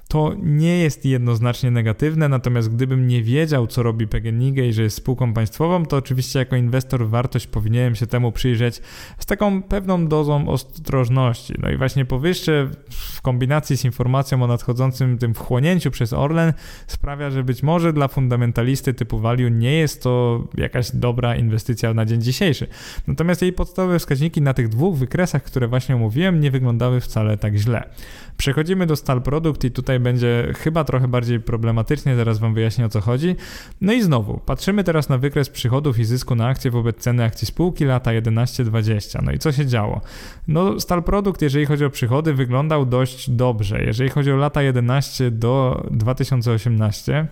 [0.07, 4.97] to nie jest jednoznacznie negatywne, natomiast gdybym nie wiedział, co robi PGNiG i że jest
[4.97, 8.81] spółką państwową, to oczywiście jako inwestor wartość powinienem się temu przyjrzeć
[9.17, 11.53] z taką pewną dozą ostrożności.
[11.61, 16.53] No i właśnie powyższe w kombinacji z informacją o nadchodzącym tym wchłonięciu przez Orlen
[16.87, 22.05] sprawia, że być może dla fundamentalisty typu value nie jest to jakaś dobra inwestycja na
[22.05, 22.67] dzień dzisiejszy.
[23.07, 27.55] Natomiast jej podstawowe wskaźniki na tych dwóch wykresach, które właśnie omówiłem, nie wyglądały wcale tak
[27.55, 27.89] źle.
[28.37, 32.89] Przechodzimy do Stal Produkt i tutaj będzie chyba trochę bardziej problematycznie, zaraz Wam wyjaśnię o
[32.89, 33.35] co chodzi.
[33.81, 37.47] No i znowu, patrzymy teraz na wykres przychodów i zysku na akcję wobec ceny akcji
[37.47, 39.23] spółki lata 11-20.
[39.23, 40.01] No i co się działo?
[40.47, 43.83] No Stal Produkt, jeżeli chodzi o przychody, wyglądał dość dobrze.
[43.83, 47.27] Jeżeli chodzi o lata 11 do 2018,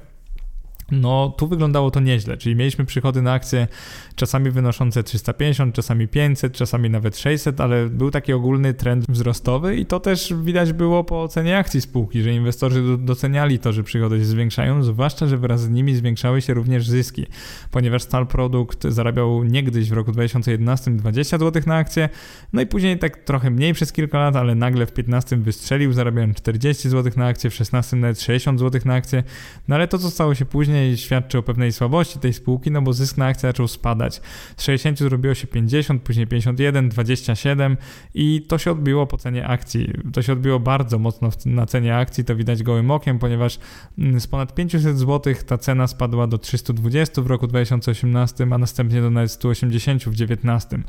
[0.91, 3.67] no, tu wyglądało to nieźle, czyli mieliśmy przychody na akcje
[4.15, 9.85] czasami wynoszące 350, czasami 500, czasami nawet 600, ale był taki ogólny trend wzrostowy i
[9.85, 14.25] to też widać było po ocenie akcji spółki, że inwestorzy doceniali to, że przychody się
[14.25, 17.25] zwiększają, zwłaszcza, że wraz z nimi zwiększały się również zyski,
[17.71, 22.09] ponieważ Stal Produkt zarabiał niegdyś w roku 2011 20 zł na akcję,
[22.53, 26.37] no i później tak trochę mniej przez kilka lat, ale nagle w 15 wystrzelił, zarabiając
[26.37, 29.23] 40 zł na akcję, w 16 nawet 60 zł na akcję,
[29.67, 32.81] no ale to, co stało się później, później świadczy o pewnej słabości tej spółki, no
[32.81, 34.22] bo zysk na akcję zaczął spadać.
[34.57, 37.77] Z 60 zrobiło się 50, później 51, 27
[38.14, 39.93] i to się odbiło po cenie akcji.
[40.14, 43.60] To się odbiło bardzo mocno na cenie akcji, to widać gołym okiem, ponieważ
[43.97, 49.02] mm, z ponad 500 zł ta cena spadła do 320 w roku 2018, a następnie
[49.02, 50.80] do nawet 180 w 2019.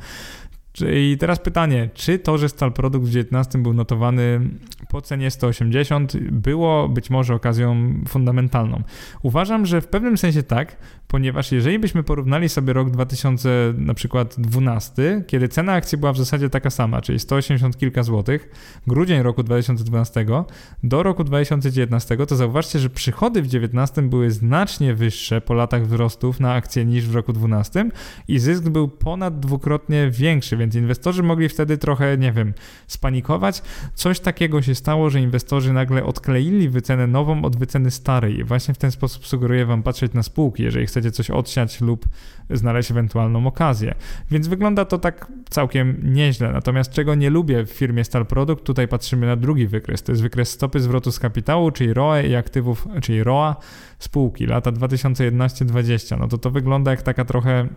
[0.93, 4.39] I teraz pytanie, czy to, że Stal Produkt w 19 był notowany
[4.89, 8.83] po cenie 180 było być może okazją fundamentalną?
[9.21, 10.77] Uważam, że w pewnym sensie tak,
[11.07, 16.17] ponieważ jeżeli byśmy porównali sobie rok 2000 na przykład 12, kiedy cena akcji była w
[16.17, 18.49] zasadzie taka sama, czyli 180 kilka złotych,
[18.87, 20.25] grudzień roku 2012
[20.83, 26.39] do roku 2019, to zauważcie, że przychody w 19 były znacznie wyższe po latach wzrostów
[26.39, 27.89] na akcje niż w roku 12
[28.27, 32.53] i zysk był ponad dwukrotnie większy, więc inwestorzy mogli wtedy trochę, nie wiem,
[32.87, 33.61] spanikować.
[33.93, 38.73] Coś takiego się stało, że inwestorzy nagle odkleili wycenę nową od wyceny starej i właśnie
[38.73, 42.07] w ten sposób sugeruję wam patrzeć na spółki, jeżeli chcecie chcecie coś odsiać lub
[42.49, 43.95] znaleźć ewentualną okazję.
[44.31, 46.51] Więc wygląda to tak całkiem nieźle.
[46.51, 50.03] Natomiast czego nie lubię w firmie Stal Product, tutaj patrzymy na drugi wykres.
[50.03, 53.55] To jest wykres stopy zwrotu z kapitału, czyli ROE i aktywów, czyli ROA
[53.99, 56.19] spółki lata 2011-2020.
[56.19, 57.67] No to to wygląda jak taka trochę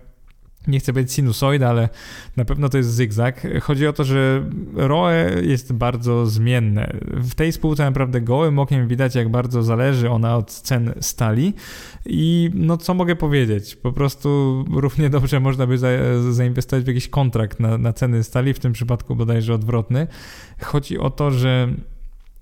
[0.66, 1.88] nie chcę być sinusoida, ale
[2.36, 3.46] na pewno to jest zygzak.
[3.62, 5.12] Chodzi o to, że ROE
[5.42, 6.92] jest bardzo zmienne.
[7.10, 11.54] W tej spółce naprawdę gołym okiem widać, jak bardzo zależy ona od cen stali.
[12.06, 13.76] I no co mogę powiedzieć?
[13.76, 15.88] Po prostu równie dobrze można by za,
[16.30, 20.06] zainwestować w jakiś kontrakt na, na ceny stali, w tym przypadku bodajże odwrotny.
[20.62, 21.68] Chodzi o to, że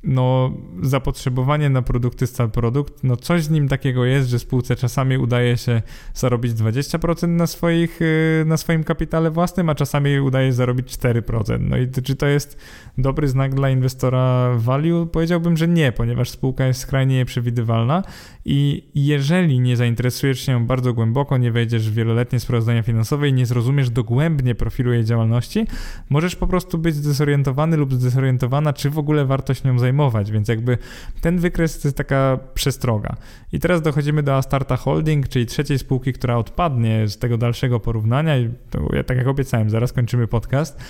[0.04, 0.52] no,
[0.82, 5.56] zapotrzebowanie na produkty Stal Produkt, no coś z nim takiego jest, że spółce czasami udaje
[5.56, 5.82] się
[6.14, 11.58] zarobić 20% na, swoich, y, na swoim kapitale własnym, a czasami udaje zarobić 4%.
[11.60, 12.58] No i czy to jest
[12.98, 15.06] dobry znak dla inwestora value?
[15.06, 18.02] Powiedziałbym, że nie, ponieważ spółka jest skrajnie nieprzewidywalna
[18.44, 23.46] i jeżeli nie zainteresujesz się bardzo głęboko, nie wejdziesz w wieloletnie sprawozdania finansowe i nie
[23.46, 25.66] zrozumiesz dogłębnie profilu jej działalności,
[26.10, 29.87] możesz po prostu być zdezorientowany lub zdezorientowana, czy w ogóle warto się nią zajmować,
[30.30, 30.78] więc jakby
[31.20, 33.16] ten wykres to jest taka przestroga.
[33.52, 38.38] I teraz dochodzimy do Astarta Holding, czyli trzeciej spółki, która odpadnie z tego dalszego porównania
[38.38, 38.50] i
[38.92, 40.80] ja, tak jak obiecałem, zaraz kończymy podcast.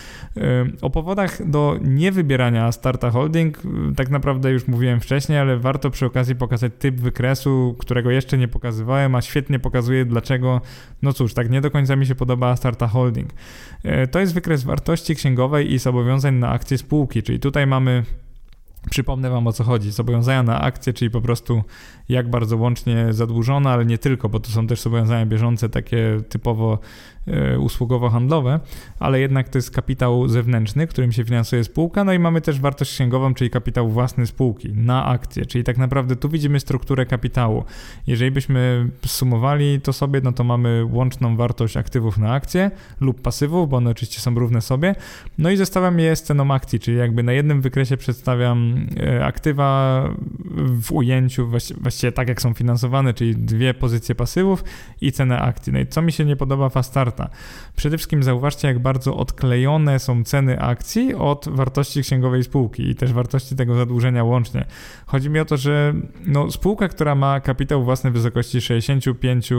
[0.83, 3.63] O powodach do niewybierania Astarta Holding
[3.97, 8.49] tak naprawdę już mówiłem wcześniej, ale warto przy okazji pokazać typ wykresu, którego jeszcze nie
[8.49, 10.61] pokazywałem, a świetnie pokazuje dlaczego,
[11.03, 13.31] no cóż, tak nie do końca mi się podoba Starta Holding.
[13.83, 18.05] E, to jest wykres wartości księgowej i zobowiązań na akcje spółki, czyli tutaj mamy
[18.91, 19.91] Przypomnę Wam o co chodzi.
[19.91, 21.63] Zobowiązania na akcje, czyli po prostu
[22.09, 26.79] jak bardzo łącznie zadłużona, ale nie tylko, bo to są też zobowiązania bieżące, takie typowo
[27.59, 28.61] usługowo-handlowe,
[28.99, 32.93] ale jednak to jest kapitał zewnętrzny, którym się finansuje spółka, no i mamy też wartość
[32.93, 37.65] księgową, czyli kapitał własny spółki na akcje, czyli tak naprawdę tu widzimy strukturę kapitału.
[38.07, 43.69] Jeżeli byśmy sumowali to sobie, no to mamy łączną wartość aktywów na akcje lub pasywów,
[43.69, 44.95] bo one oczywiście są równe sobie,
[45.39, 50.05] no i zestawiam je z ceną akcji, czyli jakby na jednym wykresie przedstawiam e, aktywa
[50.81, 51.49] w ujęciu
[51.81, 54.65] właściwie tak jak są finansowane, czyli dwie pozycje pasywów
[55.01, 55.73] i cenę akcji.
[55.73, 56.71] No i co mi się nie podoba
[57.77, 63.13] Przede wszystkim zauważcie, jak bardzo odklejone są ceny akcji od wartości księgowej spółki i też
[63.13, 64.65] wartości tego zadłużenia łącznie.
[65.07, 65.95] Chodzi mi o to, że
[66.27, 69.51] no, spółka, która ma kapitał własny w wysokości 65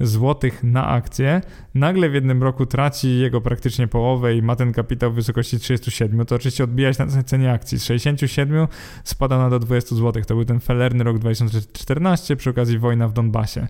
[0.00, 1.40] zł na akcję,
[1.74, 6.26] nagle w jednym roku traci jego praktycznie połowę i ma ten kapitał w wysokości 37,
[6.26, 7.78] to oczywiście odbija się na cenie akcji.
[7.78, 8.66] Z 67
[9.04, 10.22] spada na do 20 zł.
[10.26, 13.66] To był ten felerny rok 2014 przy okazji wojna w Donbasie.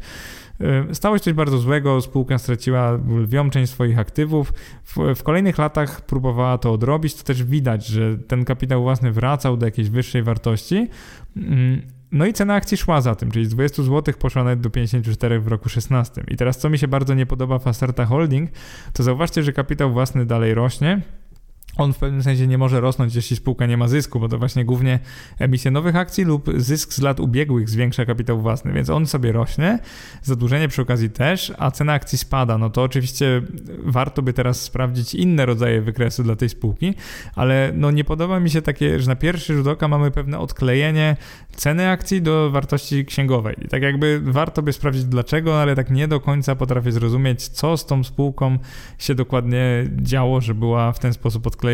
[0.90, 4.52] Y, stało się coś bardzo złego, spółka straciła lwią część swoich aktywów.
[4.84, 9.56] W, w, kolejnych latach próbowała to odrobić, to też widać, że ten kapitał własny wracał
[9.56, 10.88] do jakiejś wyższej wartości.
[11.36, 11.82] Mm,
[12.12, 15.40] no i cena akcji szła za tym, czyli z 20 zł poszła nawet do 54
[15.40, 16.24] w roku 16.
[16.28, 18.50] I teraz co mi się bardzo nie podoba w Astarta Holding,
[18.92, 21.00] to zauważcie, że kapitał własny dalej rośnie,
[21.80, 24.64] on w pewnym sensie nie może rosnąć, jeśli spółka nie ma zysku, bo to właśnie
[24.64, 24.98] głównie
[25.38, 29.78] emisja nowych akcji lub zysk z lat ubiegłych zwiększa kapitał własny, więc on sobie rośnie,
[30.22, 32.58] zadłużenie przy okazji też, a cena akcji spada.
[32.58, 33.42] No to oczywiście
[33.84, 36.94] warto by teraz sprawdzić inne rodzaje wykresu dla tej spółki,
[37.34, 41.16] ale no nie podoba mi się takie, że na pierwszy rzut oka mamy pewne odklejenie
[41.56, 43.56] ceny akcji do wartości księgowej.
[43.64, 47.76] I tak jakby warto by sprawdzić dlaczego, ale tak nie do końca potrafię zrozumieć, co
[47.76, 48.58] z tą spółką
[48.98, 51.69] się dokładnie działo, że była w ten sposób odklejona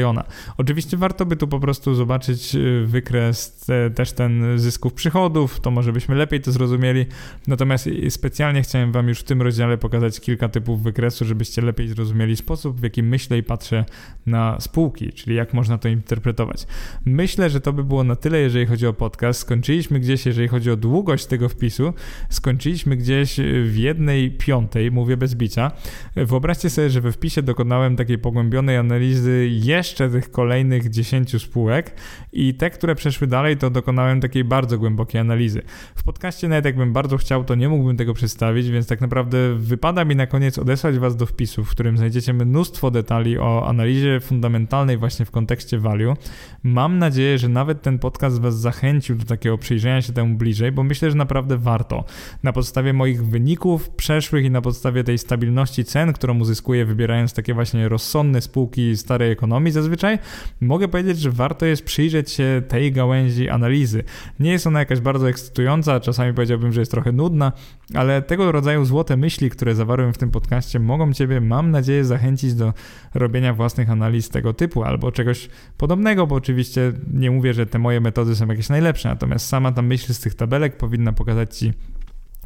[0.57, 5.71] Oczywiście warto by tu po prostu zobaczyć y, wykres te, też ten zysków przychodów, to
[5.71, 7.07] może byśmy lepiej to zrozumieli.
[7.47, 12.37] Natomiast specjalnie chciałem Wam już w tym rozdziale pokazać kilka typów wykresu, żebyście lepiej zrozumieli
[12.37, 13.85] sposób, w jaki myślę i patrzę
[14.27, 16.67] na spółki, czyli jak można to interpretować.
[17.05, 19.41] Myślę, że to by było na tyle, jeżeli chodzi o podcast.
[19.41, 21.93] Skończyliśmy gdzieś, jeżeli chodzi o długość tego wpisu,
[22.29, 25.71] skończyliśmy gdzieś w jednej piątej, mówię bez bicia.
[26.17, 31.95] Wyobraźcie sobie, że we wpisie dokonałem takiej pogłębionej analizy jeszcze tych kolejnych 10 spółek
[32.33, 35.63] i te, które przeszły dalej, to dokonałem takiej bardzo głębokiej analizy.
[35.95, 40.05] W podcaście nawet jakbym bardzo chciał, to nie mógłbym tego przedstawić, więc tak naprawdę wypada
[40.05, 44.97] mi na koniec odesłać Was do wpisu, w którym znajdziecie mnóstwo detali o analizie fundamentalnej
[44.97, 46.15] właśnie w kontekście value.
[46.63, 50.83] Mam nadzieję, że nawet ten podcast Was zachęcił do takiego przyjrzenia się temu bliżej, bo
[50.83, 52.05] myślę, że naprawdę warto.
[52.43, 57.55] Na podstawie moich wyników przeszłych i na podstawie tej stabilności cen, którą uzyskuję wybierając takie
[57.55, 60.19] właśnie rozsądne spółki starej ekonomii, zazwyczaj,
[60.61, 64.05] mogę powiedzieć, że warto jest przyjrzeć się tej gałęzi analizy.
[64.41, 67.53] Nie jest ona jakaś bardzo ekscytująca, czasami powiedziałbym, że jest trochę nudna,
[67.95, 72.55] ale tego rodzaju złote myśli, które zawarłem w tym podcaście, mogą Ciebie, mam nadzieję, zachęcić
[72.55, 72.73] do
[73.15, 78.01] robienia własnych analiz tego typu albo czegoś podobnego, bo oczywiście nie mówię, że te moje
[78.01, 81.73] metody są jakieś najlepsze, natomiast sama ta myśl z tych tabelek powinna pokazać Ci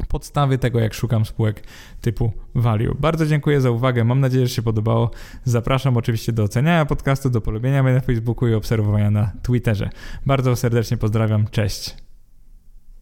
[0.08, 1.62] podstawy tego, jak szukam spółek
[2.00, 2.94] typu value.
[3.00, 4.04] Bardzo dziękuję za uwagę.
[4.04, 5.10] Mam nadzieję, że się podobało.
[5.44, 9.90] Zapraszam oczywiście do oceniania podcastu, do polubienia mnie na Facebooku i obserwowania na Twitterze.
[10.26, 11.46] Bardzo serdecznie pozdrawiam.
[11.50, 12.09] Cześć.